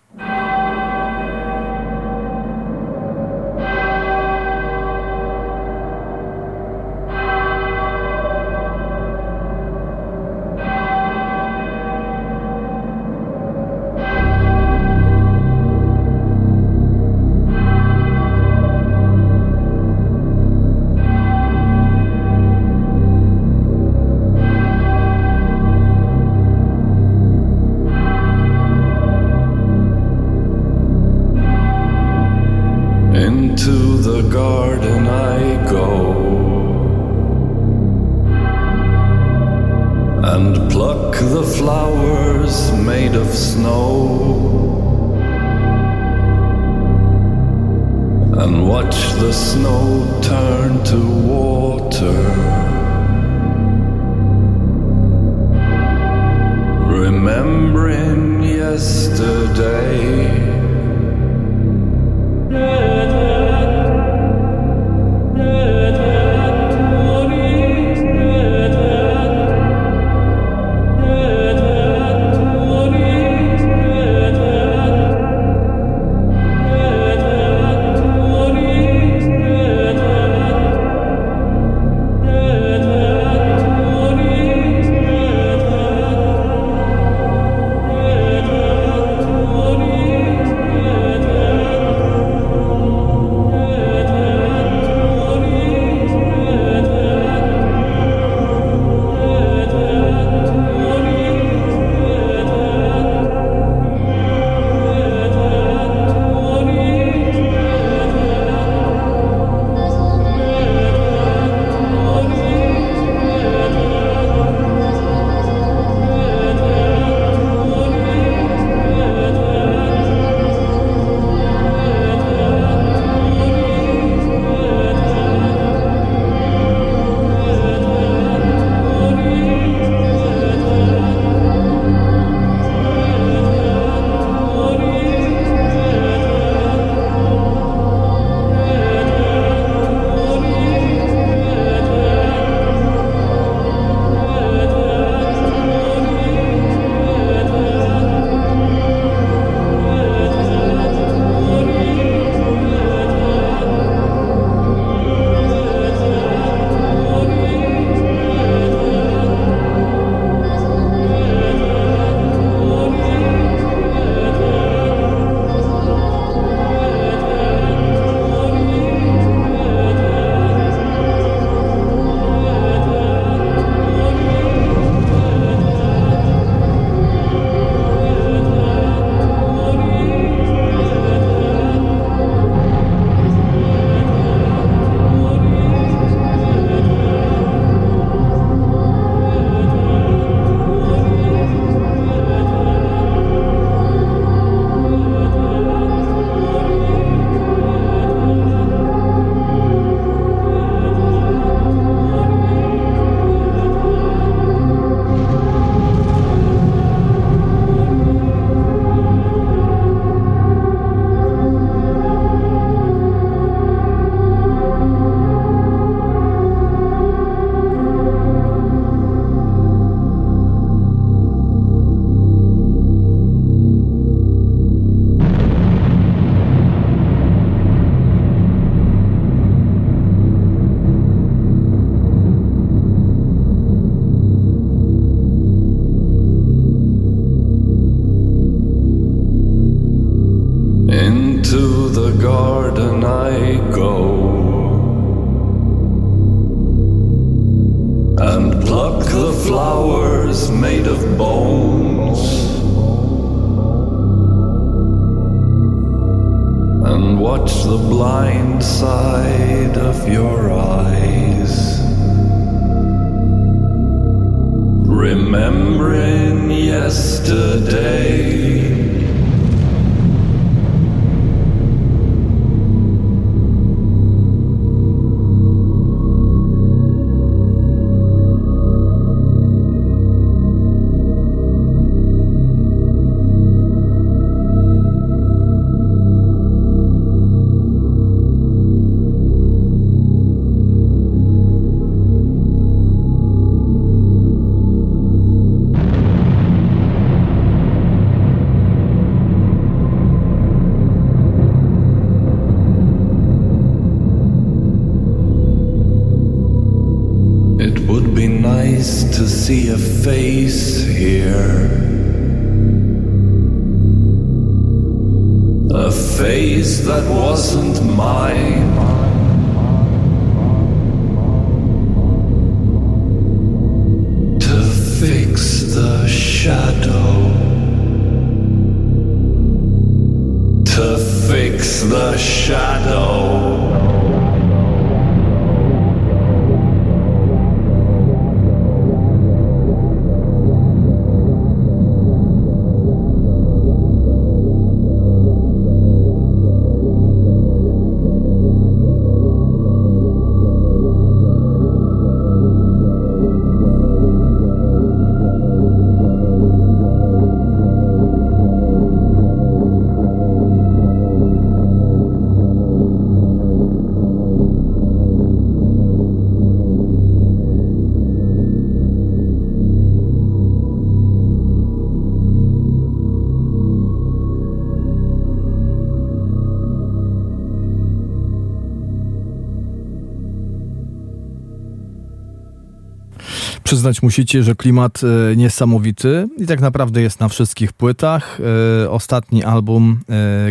Przyznać 383.75 384.03
musicie, 384.03 384.43
że 384.43 384.55
klimat 384.55 385.01
e, 385.05 385.37
niesamowity 385.37 386.29
i 386.39 386.47
tak 386.47 386.61
naprawdę 386.61 387.03
jest 387.03 387.21
na 387.21 387.29
wszystkich 387.29 387.73
płytach. 387.73 388.39
E, 388.85 388.91
ostatni 388.91 389.45
album 389.45 390.01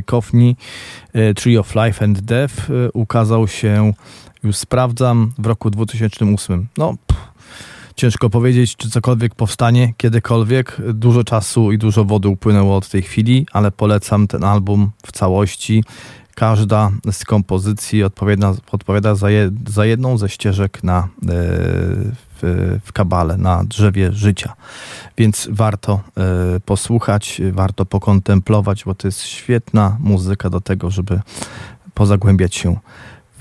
Kofni, 0.06 0.56
e, 1.14 1.34
Tree 1.34 1.58
of 1.58 1.76
Life 1.76 2.06
and 2.06 2.20
Death, 2.20 2.54
ukazał 2.94 3.48
się, 3.48 3.94
już 4.44 4.56
sprawdzam, 4.56 5.32
w 5.38 5.46
roku 5.46 5.70
2008. 5.70 6.68
No, 6.78 6.94
pff, 7.08 7.22
ciężko 7.96 8.30
powiedzieć, 8.30 8.76
czy 8.76 8.90
cokolwiek 8.90 9.36
powstanie 9.36 9.94
kiedykolwiek. 9.98 10.78
Dużo 10.94 11.24
czasu 11.24 11.72
i 11.72 11.78
dużo 11.78 12.06
wody 12.06 12.28
upłynęło 12.28 12.78
od 12.78 12.90
tej 12.90 13.02
chwili, 13.02 13.46
ale 13.52 13.72
polecam 13.72 14.28
ten 14.28 14.44
album 14.44 14.92
w 15.06 15.12
całości. 15.12 15.84
Każda 16.36 16.92
z 17.12 17.26
kompozycji 17.26 18.04
odpowiada, 18.04 18.54
odpowiada 18.72 19.16
za, 19.16 19.30
je, 19.30 19.52
za 19.68 19.86
jedną 19.86 20.18
ze 20.18 20.30
ścieżek 20.30 20.84
na, 20.84 21.00
e, 21.00 21.08
w, 22.42 22.80
w 22.86 22.94
kabale, 22.94 23.38
na 23.38 23.64
drzewie 23.64 24.12
życia. 24.12 24.54
Więc 25.18 25.48
warto 25.52 26.02
e, 26.18 26.60
posłuchać, 26.60 27.42
warto 27.52 27.86
pokontemplować, 27.86 28.84
bo 28.84 28.96
to 28.96 29.08
jest 29.08 29.22
świetna 29.22 29.98
muzyka 30.00 30.50
do 30.50 30.62
tego, 30.62 30.90
żeby 30.90 31.20
pozagłębiać 31.94 32.56
się 32.56 32.78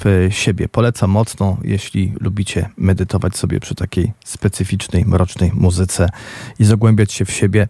w 0.05 0.28
siebie. 0.31 0.69
Polecam 0.69 1.10
mocno, 1.10 1.56
jeśli 1.64 2.12
lubicie 2.20 2.69
medytować 2.77 3.36
sobie 3.36 3.60
przy 3.60 3.74
takiej 3.74 4.12
specyficznej, 4.24 5.05
mrocznej 5.05 5.51
muzyce 5.55 6.09
i 6.59 6.64
zagłębiać 6.64 7.12
się 7.12 7.24
w 7.24 7.31
siebie, 7.31 7.69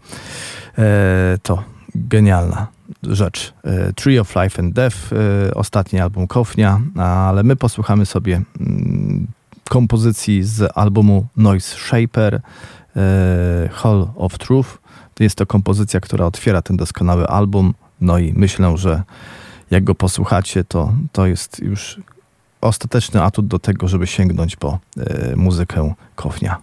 e, 0.79 1.39
to 1.43 1.63
genialna 1.95 2.67
rzecz. 3.03 3.55
E, 3.65 3.93
Tree 3.93 4.19
of 4.19 4.37
Life 4.37 4.63
and 4.63 4.75
Death, 4.75 4.97
e, 5.13 5.55
ostatni 5.55 6.01
album 6.01 6.27
Kofnia, 6.27 6.81
ale 6.97 7.43
my 7.43 7.57
posłuchamy 7.57 8.07
sobie 8.07 8.43
mm, 8.61 9.27
kompozycji 9.69 10.43
z 10.43 10.73
albumu 10.75 11.27
Noise 11.37 11.77
Shaper, 11.77 12.35
e, 12.35 12.41
Hall 13.73 14.09
of 14.17 14.39
Truth. 14.39 14.79
Jest 15.21 15.37
to 15.37 15.47
kompozycja, 15.47 16.01
która 16.01 16.27
otwiera 16.27 16.63
ten 16.63 16.77
doskonały 16.77 17.27
album. 17.27 17.75
No 18.01 18.19
i 18.19 18.33
myślę, 18.37 18.77
że 18.77 19.03
jak 19.71 19.85
go 19.85 19.95
posłuchacie, 19.95 20.65
to, 20.65 20.93
to 21.13 21.27
jest 21.27 21.59
już 21.59 22.01
ostateczny 22.61 23.23
atut 23.23 23.47
do 23.47 23.59
tego, 23.59 23.89
żeby 23.89 24.07
sięgnąć 24.07 24.57
po 24.57 24.79
muzykę 25.37 25.95
Kofnia. 26.15 26.59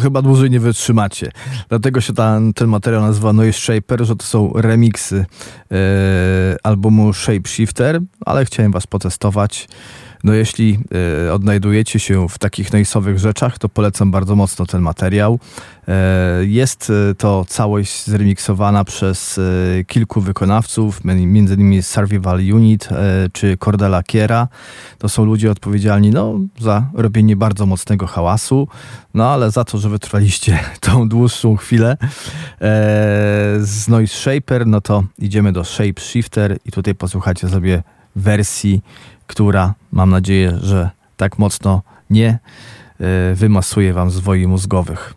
Chyba 0.00 0.22
dłużej 0.22 0.50
nie 0.50 0.60
wytrzymacie. 0.60 1.32
Dlatego 1.68 2.00
się 2.00 2.12
ten, 2.12 2.52
ten 2.52 2.68
materiał 2.68 3.02
nazywa 3.02 3.32
Noise 3.32 3.58
Shaper, 3.58 4.04
że 4.04 4.16
to 4.16 4.26
są 4.26 4.52
remiksy 4.54 5.26
e, 5.70 5.76
albumu 6.62 7.12
Shapeshifter, 7.12 8.00
ale 8.26 8.44
chciałem 8.44 8.72
was 8.72 8.86
potestować. 8.86 9.68
No 10.24 10.32
jeśli 10.32 10.78
e, 11.26 11.32
odnajdujecie 11.32 11.98
się 11.98 12.28
w 12.28 12.38
takich 12.38 12.72
noisowych 12.72 13.18
rzeczach, 13.18 13.58
to 13.58 13.68
polecam 13.68 14.10
bardzo 14.10 14.36
mocno 14.36 14.66
ten 14.66 14.82
materiał. 14.82 15.38
E, 15.88 16.44
jest 16.44 16.92
e, 17.10 17.14
to 17.14 17.44
całość 17.48 18.06
zremiksowana 18.06 18.84
przez 18.84 19.40
kilku 19.86 20.20
wykonawców, 20.20 21.04
między 21.04 21.54
innymi 21.54 21.82
Survival 21.82 22.40
Unit 22.54 22.88
czy 23.32 23.56
Cordela 23.56 24.02
Kiera. 24.02 24.48
To 24.98 25.08
są 25.08 25.24
ludzie 25.24 25.50
odpowiedzialni 25.50 26.10
no, 26.10 26.40
za 26.60 26.90
robienie 26.94 27.36
bardzo 27.36 27.66
mocnego 27.66 28.06
hałasu, 28.06 28.68
no 29.14 29.30
ale 29.30 29.50
za 29.50 29.64
to, 29.64 29.78
że 29.78 29.88
wytrwaliście 29.88 30.58
tą 30.80 31.08
dłuższą 31.08 31.56
chwilę 31.56 31.96
z 33.60 33.88
Noise 33.88 34.14
Shaper, 34.14 34.66
no 34.66 34.80
to 34.80 35.04
idziemy 35.18 35.52
do 35.52 35.64
Shape 35.64 36.00
Shifter 36.00 36.58
i 36.64 36.70
tutaj 36.70 36.94
posłuchacie 36.94 37.48
sobie 37.48 37.82
wersji, 38.16 38.82
która 39.26 39.74
mam 39.92 40.10
nadzieję, 40.10 40.58
że 40.62 40.90
tak 41.16 41.38
mocno 41.38 41.82
nie 42.10 42.28
e, 43.00 43.34
wymasuje 43.34 43.92
wam 43.92 44.10
zwoi 44.10 44.46
mózgowych. 44.46 45.14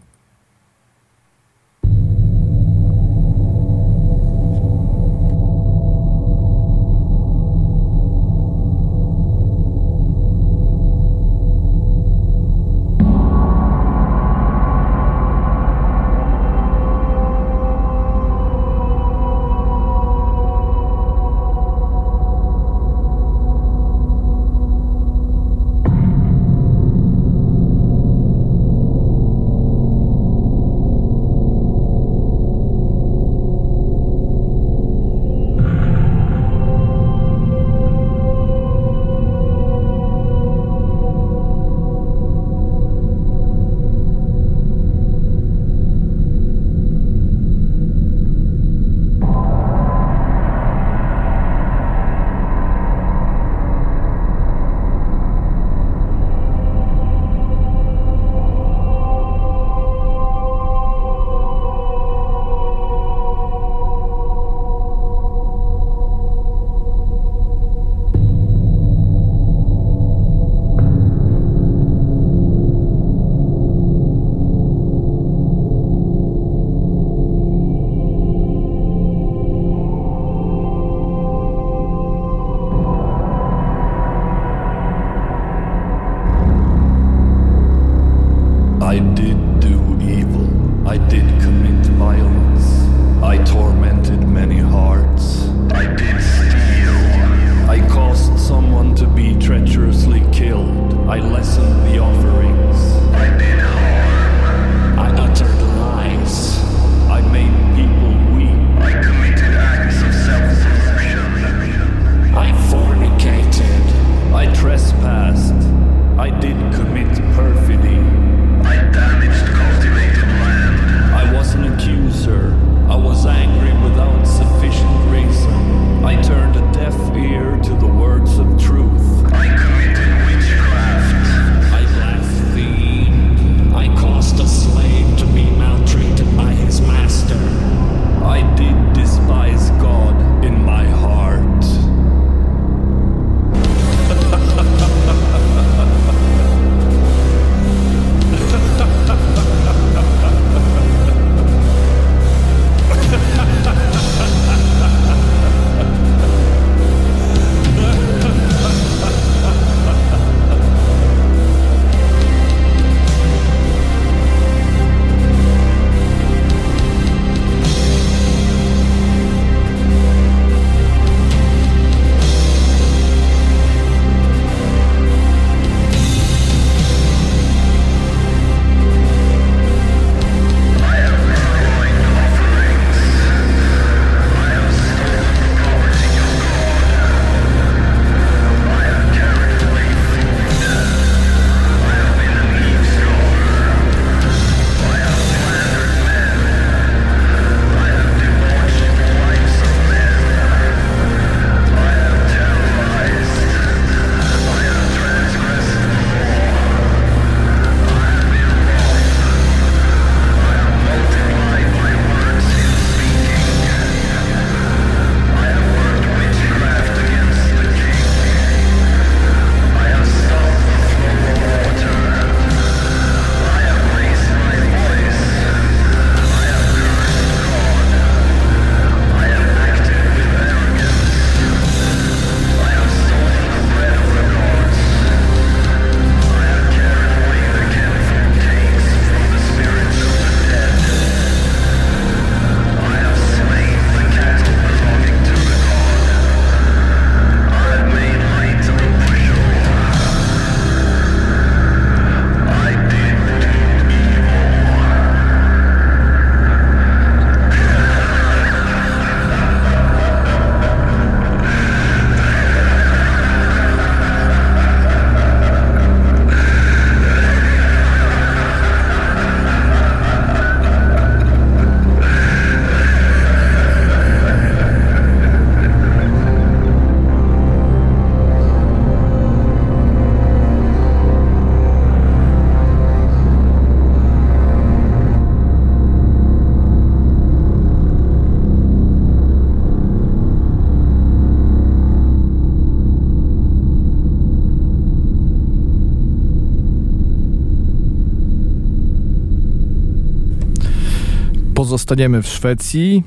Pozostaniemy 301.84 302.22
w 302.22 302.28
Szwecji. 302.28 303.04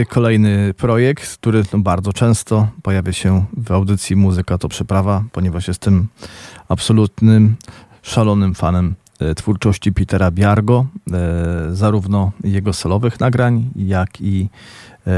E, 0.00 0.04
kolejny 0.04 0.74
projekt, 0.74 1.38
który 1.38 1.62
no, 1.72 1.78
bardzo 1.78 2.12
często 2.12 2.68
pojawia 2.82 3.12
się 3.12 3.44
w 3.56 3.72
audycji 3.72 4.16
Muzyka 4.16 4.58
to 4.58 4.68
Przeprawa, 4.68 5.24
ponieważ 5.32 5.68
jestem 5.68 6.08
absolutnym, 6.68 7.56
szalonym 8.02 8.54
fanem 8.54 8.94
e, 9.20 9.34
twórczości 9.34 9.92
Petera 9.92 10.30
Biargo, 10.30 10.86
e, 11.12 11.74
zarówno 11.74 12.32
jego 12.44 12.72
solowych 12.72 13.20
nagrań, 13.20 13.70
jak 13.76 14.20
i 14.20 14.48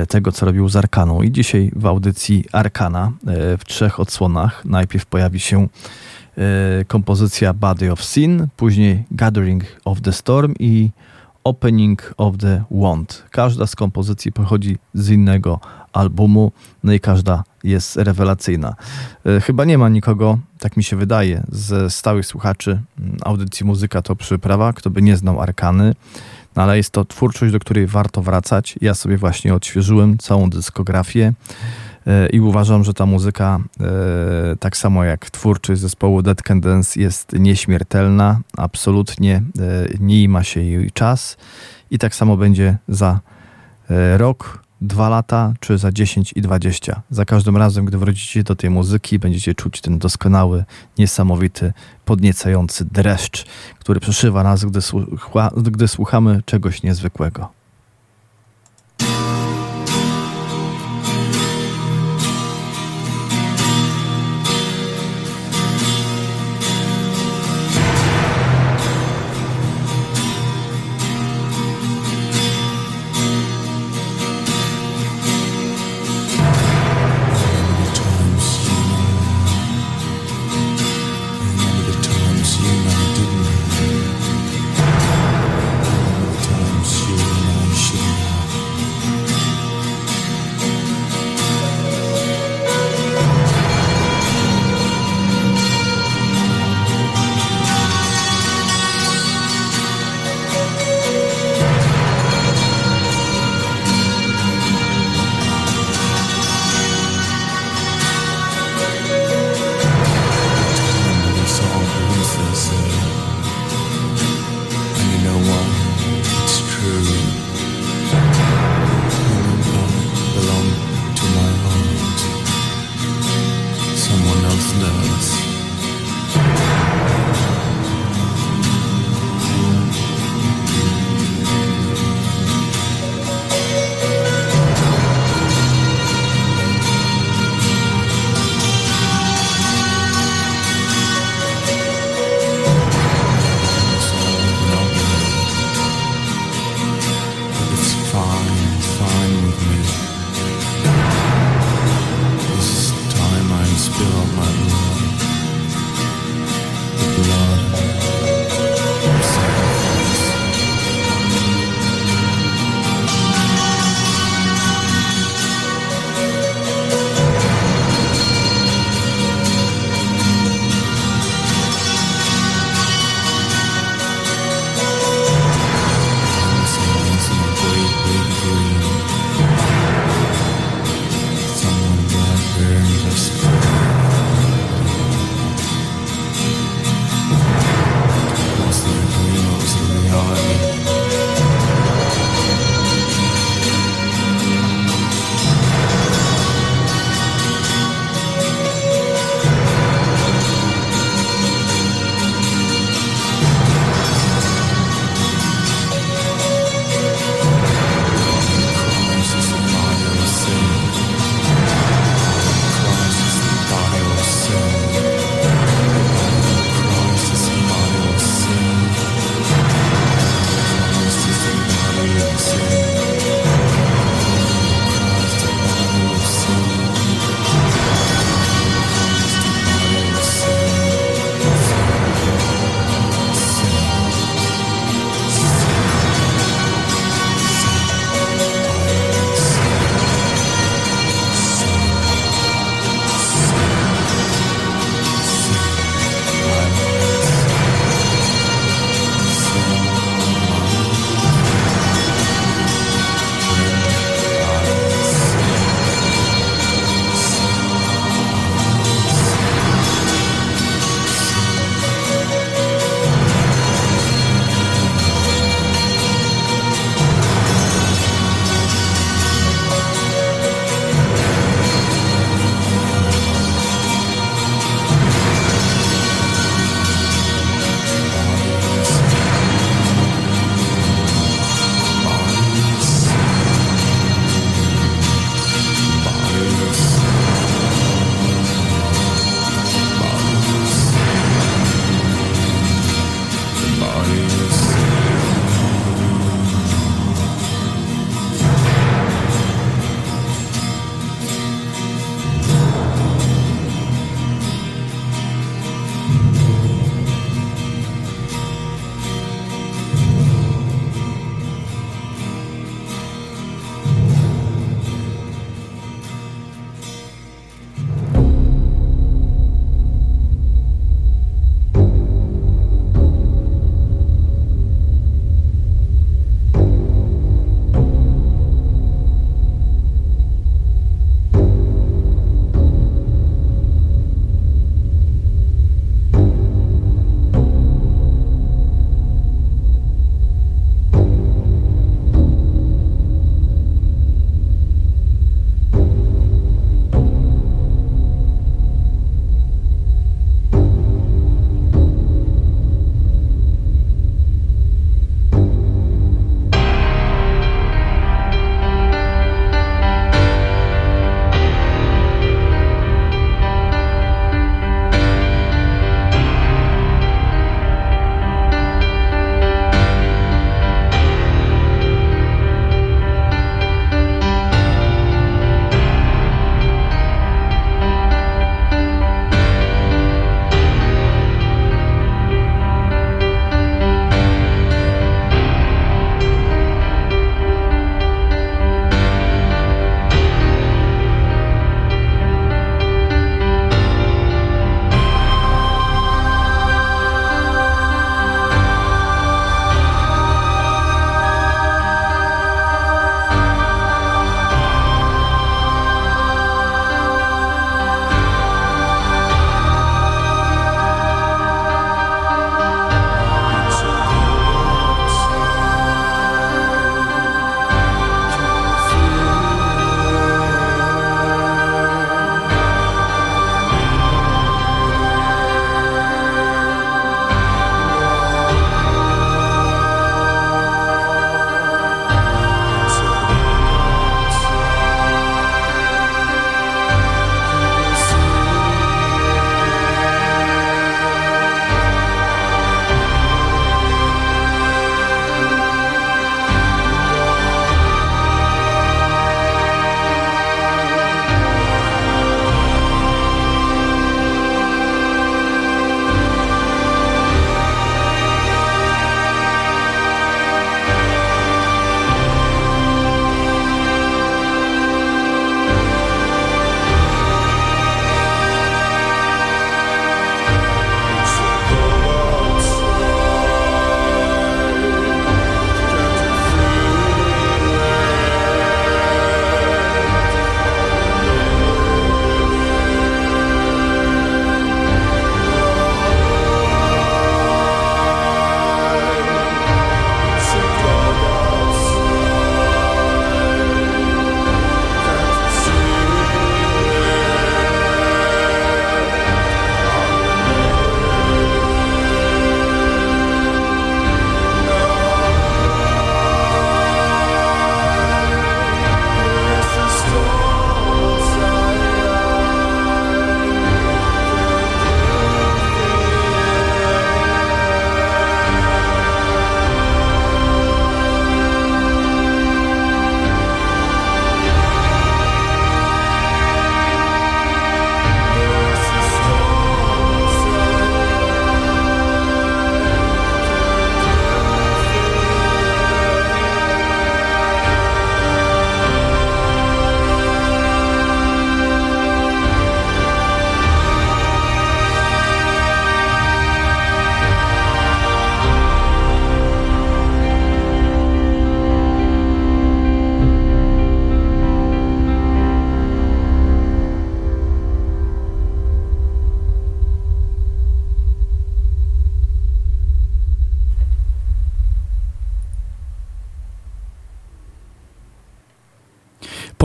tego, 0.08 0.32
co 0.32 0.46
robił 0.46 0.68
z 0.68 0.76
Arkaną. 0.76 1.22
I 1.22 1.32
dzisiaj 1.32 1.72
w 1.76 1.86
audycji 1.86 2.44
Arkana 2.52 3.12
w 3.58 3.64
trzech 3.64 4.00
odsłonach 4.00 4.64
najpierw 4.64 5.06
pojawi 5.06 5.40
się 5.40 5.68
kompozycja 6.86 7.52
Body 7.52 7.92
of 7.92 8.04
Sin, 8.04 8.46
później 8.56 9.04
Gathering 9.10 9.64
of 9.84 10.00
the 10.00 10.12
Storm 10.12 10.54
i 10.58 10.90
Opening 11.44 12.14
of 12.16 12.36
the 12.38 12.64
Wand. 12.70 13.24
Każda 13.30 13.66
z 13.66 13.76
kompozycji 13.76 14.32
pochodzi 14.32 14.78
z 14.94 15.10
innego 15.10 15.60
albumu, 15.92 16.52
no 16.84 16.92
i 16.92 17.00
każda 17.00 17.44
jest 17.64 17.96
rewelacyjna. 17.96 18.74
E, 19.26 19.40
chyba 19.40 19.64
nie 19.64 19.78
ma 19.78 19.88
nikogo, 19.88 20.38
tak 20.58 20.76
mi 20.76 20.84
się 20.84 20.96
wydaje, 20.96 21.42
ze 21.48 21.90
stałych 21.90 22.26
słuchaczy 22.26 22.80
mm, 22.98 23.16
audycji 23.22 23.66
Muzyka 23.66 24.02
to 24.02 24.16
przyprawa, 24.16 24.72
kto 24.72 24.90
by 24.90 25.02
nie 25.02 25.16
znał 25.16 25.40
Arkany, 25.40 25.94
no 26.56 26.62
ale 26.62 26.76
jest 26.76 26.90
to 26.90 27.04
twórczość, 27.04 27.52
do 27.52 27.58
której 27.58 27.86
warto 27.86 28.22
wracać. 28.22 28.74
Ja 28.80 28.94
sobie 28.94 29.16
właśnie 29.16 29.54
odświeżyłem 29.54 30.18
całą 30.18 30.50
dyskografię 30.50 31.32
i 32.32 32.40
uważam, 32.40 32.84
że 32.84 32.94
ta 32.94 33.06
muzyka, 33.06 33.58
e, 33.80 34.56
tak 34.56 34.76
samo 34.76 35.04
jak 35.04 35.30
twórczość 35.30 35.80
zespołu 35.80 36.22
Dead 36.22 36.42
Can 36.42 36.60
Dance 36.60 37.00
jest 37.00 37.32
nieśmiertelna, 37.32 38.40
absolutnie 38.56 39.36
e, 39.36 39.42
nie 40.00 40.28
ma 40.28 40.44
się 40.44 40.60
jej 40.60 40.90
czas 40.90 41.36
i 41.90 41.98
tak 41.98 42.14
samo 42.14 42.36
będzie 42.36 42.78
za 42.88 43.20
e, 43.90 44.18
rok, 44.18 44.64
dwa 44.80 45.08
lata, 45.08 45.54
czy 45.60 45.78
za 45.78 45.92
10 45.92 46.32
i 46.36 46.42
20. 46.42 47.02
Za 47.10 47.24
każdym 47.24 47.56
razem, 47.56 47.84
gdy 47.84 47.98
wrócicie 47.98 48.42
do 48.42 48.56
tej 48.56 48.70
muzyki, 48.70 49.18
będziecie 49.18 49.54
czuć 49.54 49.80
ten 49.80 49.98
doskonały, 49.98 50.64
niesamowity, 50.98 51.72
podniecający 52.04 52.84
dreszcz, 52.84 53.46
który 53.78 54.00
przeszywa 54.00 54.42
nas, 54.42 54.64
gdy, 54.64 54.82
słucha, 54.82 55.50
gdy 55.56 55.88
słuchamy 55.88 56.42
czegoś 56.46 56.82
niezwykłego. 56.82 57.63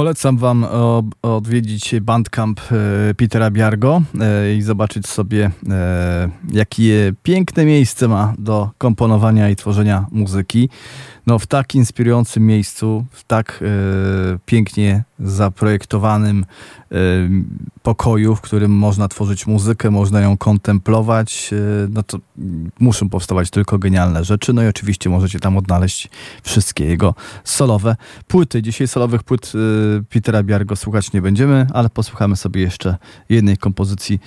Polecam 0.09 0.37
wam 0.37 0.65
odwiedzić 1.21 1.95
Bandcamp 2.01 2.59
e, 2.59 3.13
Petera 3.13 3.51
Biargo 3.51 4.01
e, 4.21 4.55
i 4.55 4.61
zobaczyć 4.61 5.07
sobie, 5.07 5.51
e, 5.69 6.29
jakie 6.51 7.13
piękne 7.23 7.65
miejsce 7.65 8.07
ma 8.07 8.33
do 8.37 8.69
komponowania 8.77 9.49
i 9.49 9.55
tworzenia 9.55 10.05
muzyki. 10.11 10.69
No, 11.29 11.39
w 11.39 11.47
tak 11.47 11.75
inspirującym 11.75 12.45
miejscu, 12.45 13.05
w 13.11 13.23
tak 13.23 13.59
e, 13.61 14.37
pięknie 14.45 15.03
zaprojektowanym 15.19 16.45
e, 16.91 16.95
pokoju, 17.83 18.35
w 18.35 18.41
którym 18.41 18.71
można 18.71 19.07
tworzyć 19.07 19.47
muzykę, 19.47 19.91
można 19.91 20.21
ją 20.21 20.37
kontemplować, 20.37 21.49
e, 21.53 21.87
no 21.89 22.03
to 22.03 22.17
muszą 22.79 23.09
powstawać 23.09 23.49
tylko 23.49 23.79
genialne 23.79 24.23
rzeczy. 24.23 24.53
No 24.53 24.63
i 24.63 24.67
oczywiście 24.67 25.09
możecie 25.09 25.39
tam 25.39 25.57
odnaleźć 25.57 26.09
wszystkie 26.43 26.85
jego 26.85 27.15
solowe 27.43 27.95
płyty. 28.27 28.61
Dzisiaj 28.61 28.87
solowych 28.87 29.23
płyt 29.23 29.53
Petera 30.09 30.43
Biargo 30.43 30.75
słuchać 30.75 31.13
nie 31.13 31.21
będziemy, 31.21 31.67
ale 31.73 31.89
posłuchamy 31.89 32.35
sobie 32.35 32.61
jeszcze 32.61 32.97
jednej 33.29 33.57
kompozycji 33.57 34.19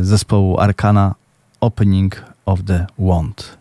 zespołu 0.00 0.60
Arkana 0.60 1.14
Opening 1.60 2.24
of 2.46 2.62
the 2.64 2.86
Wand. 2.98 3.58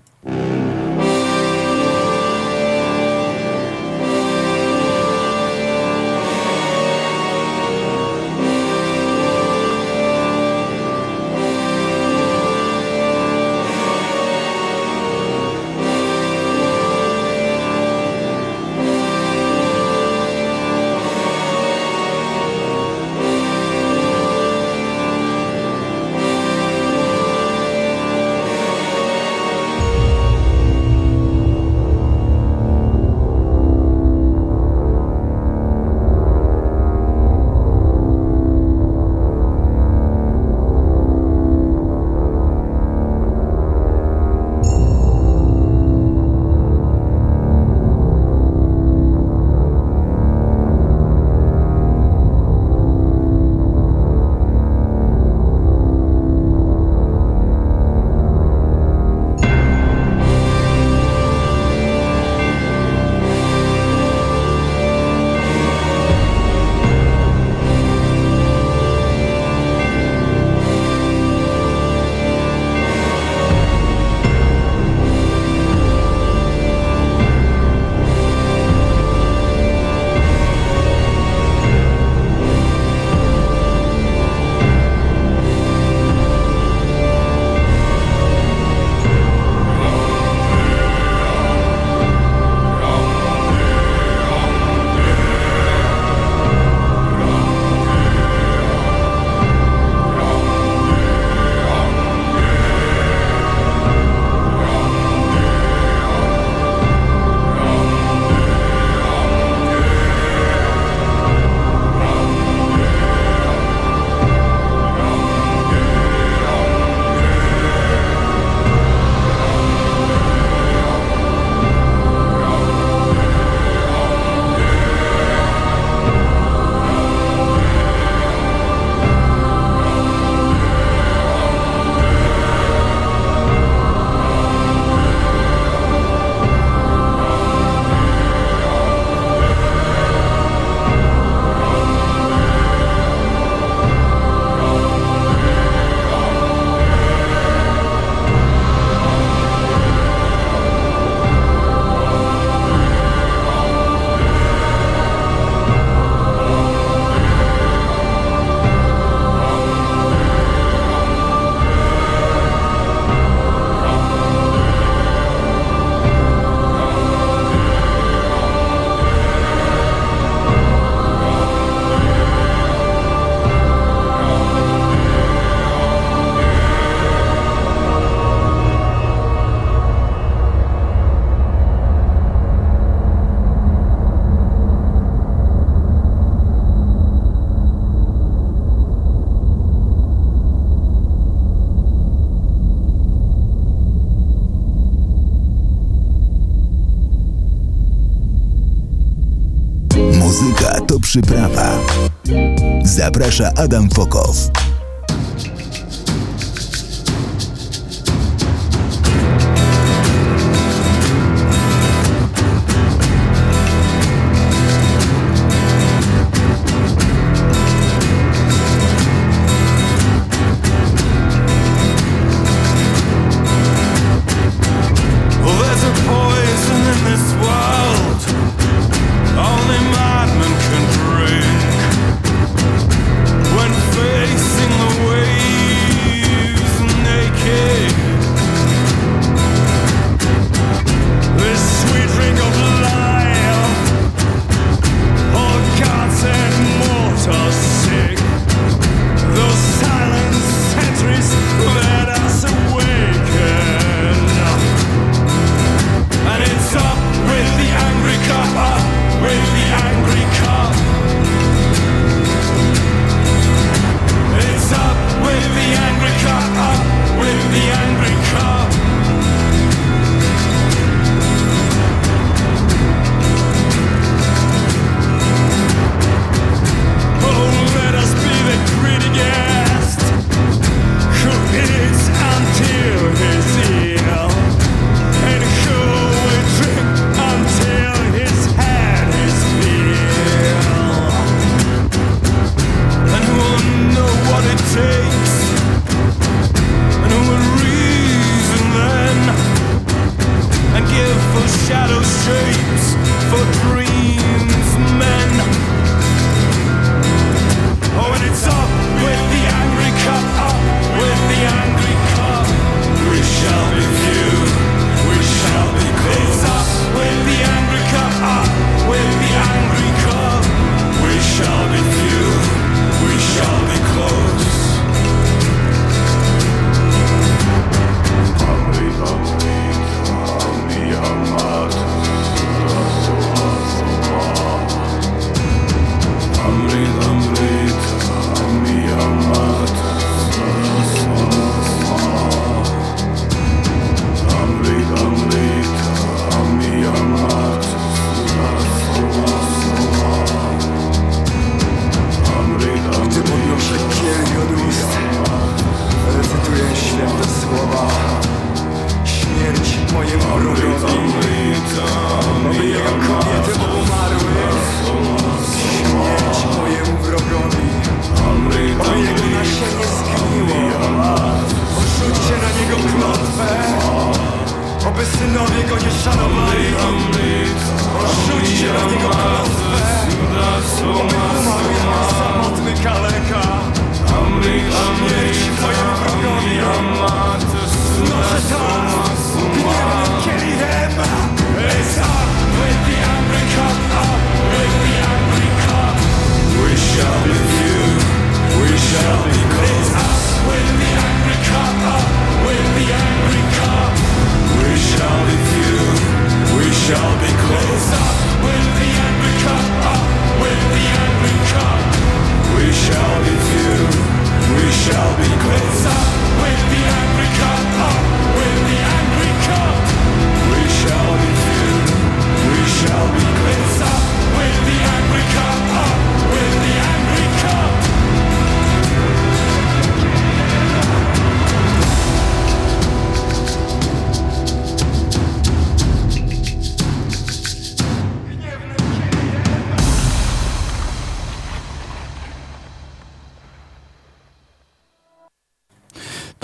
Adam 203.56 203.88
Fokow. 203.90 204.57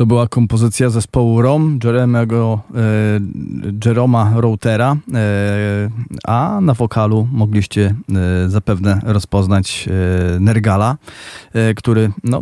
To 0.04 0.08
była 0.08 0.28
kompozycja 0.28 0.90
zespołu 0.90 1.42
ROM, 1.42 1.80
Jeremego, 1.84 2.60
e, 2.76 2.80
Jeroma 3.86 4.32
Routera, 4.36 4.96
e, 5.14 5.90
a 6.28 6.62
na 6.62 6.74
wokalu 6.74 7.28
mogliście 7.32 7.96
e, 8.46 8.50
zapewne 8.50 9.02
rozpoznać 9.04 9.88
e, 9.88 10.40
Nergala, 10.40 10.98
który 11.76 12.12
no, 12.24 12.42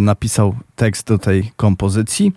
napisał 0.00 0.54
tekst 0.76 1.08
do 1.08 1.18
tej 1.18 1.52
kompozycji. 1.56 2.32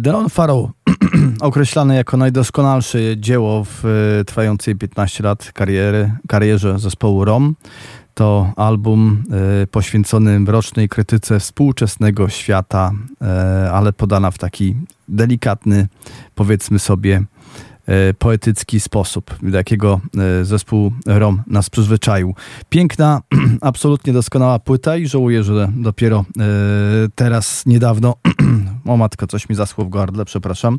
Delon 0.00 0.28
Farrow, 0.28 0.70
określany 1.40 1.96
jako 1.96 2.16
najdoskonalsze 2.16 2.98
dzieło 3.16 3.64
w 3.64 3.84
trwającej 4.26 4.76
15 4.76 5.24
lat 5.24 5.52
kariery, 5.52 6.12
karierze 6.28 6.78
zespołu 6.78 7.24
ROM, 7.24 7.54
to 8.16 8.52
album 8.56 9.22
e, 9.62 9.66
poświęcony 9.66 10.40
mrocznej 10.40 10.88
krytyce 10.88 11.40
współczesnego 11.40 12.28
świata, 12.28 12.92
e, 13.22 13.70
ale 13.72 13.92
podana 13.92 14.30
w 14.30 14.38
taki 14.38 14.76
delikatny, 15.08 15.88
powiedzmy 16.34 16.78
sobie, 16.78 17.24
poetycki 18.18 18.80
sposób, 18.80 19.34
jakiego 19.52 20.00
e, 20.40 20.44
zespół 20.44 20.92
ROM 21.06 21.42
nas 21.46 21.70
przyzwyczaił. 21.70 22.34
Piękna, 22.68 23.20
absolutnie 23.60 24.12
doskonała 24.12 24.58
płyta 24.58 24.96
i 24.96 25.06
żałuję, 25.06 25.42
że 25.42 25.68
dopiero 25.76 26.24
e, 26.38 26.44
teraz 27.14 27.66
niedawno, 27.66 28.14
o 28.84 28.96
matko, 28.96 29.26
coś 29.26 29.48
mi 29.48 29.56
zaschło 29.56 29.84
w 29.84 29.88
gardle, 29.88 30.24
przepraszam, 30.24 30.78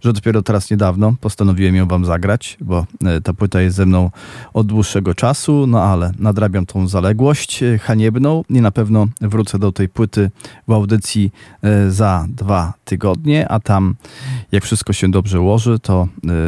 że 0.00 0.12
dopiero 0.12 0.42
teraz 0.42 0.70
niedawno 0.70 1.14
postanowiłem 1.20 1.76
ją 1.76 1.86
wam 1.88 2.04
zagrać, 2.04 2.58
bo 2.60 2.86
e, 3.04 3.20
ta 3.20 3.32
płyta 3.32 3.60
jest 3.60 3.76
ze 3.76 3.86
mną 3.86 4.10
od 4.54 4.66
dłuższego 4.66 5.14
czasu, 5.14 5.66
no 5.66 5.82
ale 5.82 6.12
nadrabiam 6.18 6.66
tą 6.66 6.88
zaległość 6.88 7.62
e, 7.62 7.78
haniebną 7.78 8.42
i 8.50 8.60
na 8.60 8.70
pewno 8.70 9.06
wrócę 9.20 9.58
do 9.58 9.72
tej 9.72 9.88
płyty 9.88 10.30
w 10.68 10.72
audycji 10.72 11.32
e, 11.62 11.90
za 11.90 12.26
dwa 12.28 12.72
tygodnie, 12.84 13.48
a 13.48 13.60
tam 13.60 13.94
jak 14.52 14.64
wszystko 14.64 14.92
się 14.92 15.10
dobrze 15.10 15.40
ułoży, 15.40 15.78
to 15.78 16.08
e, 16.28 16.45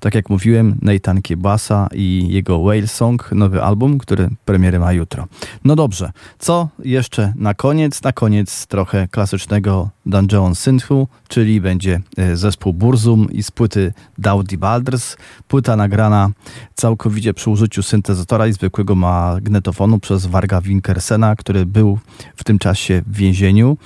tak 0.00 0.14
jak 0.14 0.30
mówiłem, 0.30 0.78
Nathan 0.82 1.22
Kiebasa 1.22 1.88
i 1.94 2.26
jego 2.30 2.58
Whale 2.58 2.86
Song, 2.86 3.32
nowy 3.32 3.62
album, 3.62 3.98
który 3.98 4.28
premierę 4.44 4.78
ma 4.78 4.92
jutro. 4.92 5.26
No 5.64 5.76
dobrze, 5.76 6.10
co 6.38 6.68
jeszcze 6.84 7.32
na 7.36 7.54
koniec? 7.54 8.02
Na 8.02 8.12
koniec 8.12 8.66
trochę 8.66 9.08
klasycznego 9.08 9.90
Dungeon 10.06 10.54
Synthu, 10.54 11.08
czyli 11.28 11.60
będzie 11.60 12.00
e, 12.16 12.36
zespół 12.36 12.72
Burzum 12.72 13.32
i 13.32 13.42
z 13.42 13.50
płyty 13.50 13.92
Dowdy 14.18 14.58
Balders. 14.58 15.16
Płyta 15.48 15.76
nagrana 15.76 16.30
całkowicie 16.74 17.34
przy 17.34 17.50
użyciu 17.50 17.82
syntezatora 17.82 18.46
i 18.46 18.52
zwykłego 18.52 18.94
magnetofonu 18.94 19.98
przez 19.98 20.26
Warga 20.26 20.60
Winkersena, 20.60 21.36
który 21.36 21.66
był 21.66 21.98
w 22.36 22.44
tym 22.44 22.58
czasie 22.58 23.02
w 23.06 23.16
więzieniu. 23.16 23.76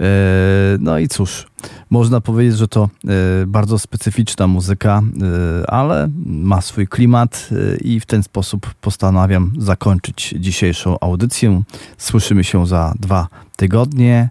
E, 0.00 0.04
No 0.78 0.98
i 0.98 1.08
cóż, 1.08 1.46
można 1.92 2.20
powiedzieć, 2.20 2.56
że 2.56 2.68
to 2.68 2.88
e, 3.04 3.46
bardzo 3.46 3.78
specyficzna 3.78 4.46
muzyka, 4.46 5.02
e, 5.62 5.70
ale 5.70 6.08
ma 6.26 6.60
swój 6.60 6.88
klimat 6.88 7.48
e, 7.52 7.76
i 7.76 8.00
w 8.00 8.06
ten 8.06 8.22
sposób 8.22 8.74
postanawiam 8.80 9.52
zakończyć 9.58 10.34
dzisiejszą 10.38 10.96
audycję. 11.00 11.62
Słyszymy 11.98 12.44
się 12.44 12.66
za 12.66 12.94
dwa 13.00 13.28
tygodnie, 13.56 14.28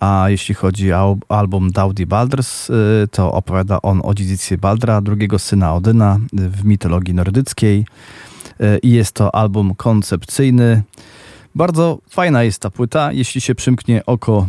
a 0.00 0.24
jeśli 0.28 0.54
chodzi 0.54 0.92
o 0.92 1.16
album 1.28 1.70
Dowdy 1.70 2.06
Balders, 2.06 2.70
e, 2.70 2.74
to 3.10 3.32
opowiada 3.32 3.82
on 3.82 4.00
o 4.04 4.14
dziedzictwie 4.14 4.58
Baldra, 4.58 5.00
drugiego 5.00 5.38
syna 5.38 5.74
Odyna 5.74 6.18
w 6.32 6.64
mitologii 6.64 7.14
nordyckiej 7.14 7.86
i 8.82 8.90
jest 8.90 9.12
to 9.12 9.34
album 9.34 9.74
koncepcyjny. 9.74 10.82
Bardzo 11.54 11.98
fajna 12.08 12.42
jest 12.42 12.62
ta 12.62 12.70
płyta, 12.70 13.12
jeśli 13.12 13.40
się 13.40 13.54
przymknie 13.54 14.06
oko 14.06 14.46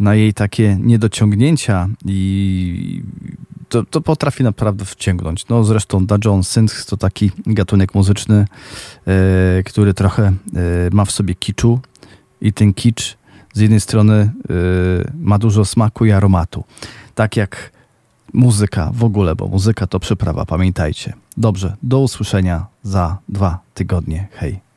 na 0.00 0.14
jej 0.14 0.34
takie 0.34 0.76
niedociągnięcia 0.80 1.88
i 2.06 3.02
to, 3.68 3.84
to 3.84 4.00
potrafi 4.00 4.42
naprawdę 4.42 4.84
wciągnąć. 4.84 5.48
No 5.48 5.64
zresztą 5.64 6.06
Da 6.06 6.18
John 6.24 6.44
Synth 6.44 6.84
to 6.84 6.96
taki 6.96 7.30
gatunek 7.46 7.94
muzyczny, 7.94 8.46
e, 9.06 9.62
który 9.62 9.94
trochę 9.94 10.22
e, 10.22 10.32
ma 10.92 11.04
w 11.04 11.10
sobie 11.10 11.34
kiczu 11.34 11.80
i 12.40 12.52
ten 12.52 12.74
kicz 12.74 13.16
z 13.54 13.60
jednej 13.60 13.80
strony 13.80 14.14
e, 14.14 14.30
ma 15.14 15.38
dużo 15.38 15.64
smaku 15.64 16.04
i 16.04 16.12
aromatu. 16.12 16.64
Tak 17.14 17.36
jak 17.36 17.72
muzyka 18.32 18.90
w 18.94 19.04
ogóle, 19.04 19.36
bo 19.36 19.48
muzyka 19.48 19.86
to 19.86 20.00
przyprawa, 20.00 20.46
pamiętajcie. 20.46 21.12
Dobrze, 21.36 21.76
do 21.82 22.00
usłyszenia 22.00 22.66
za 22.82 23.18
dwa 23.28 23.58
tygodnie. 23.74 24.28
Hej. 24.32 24.69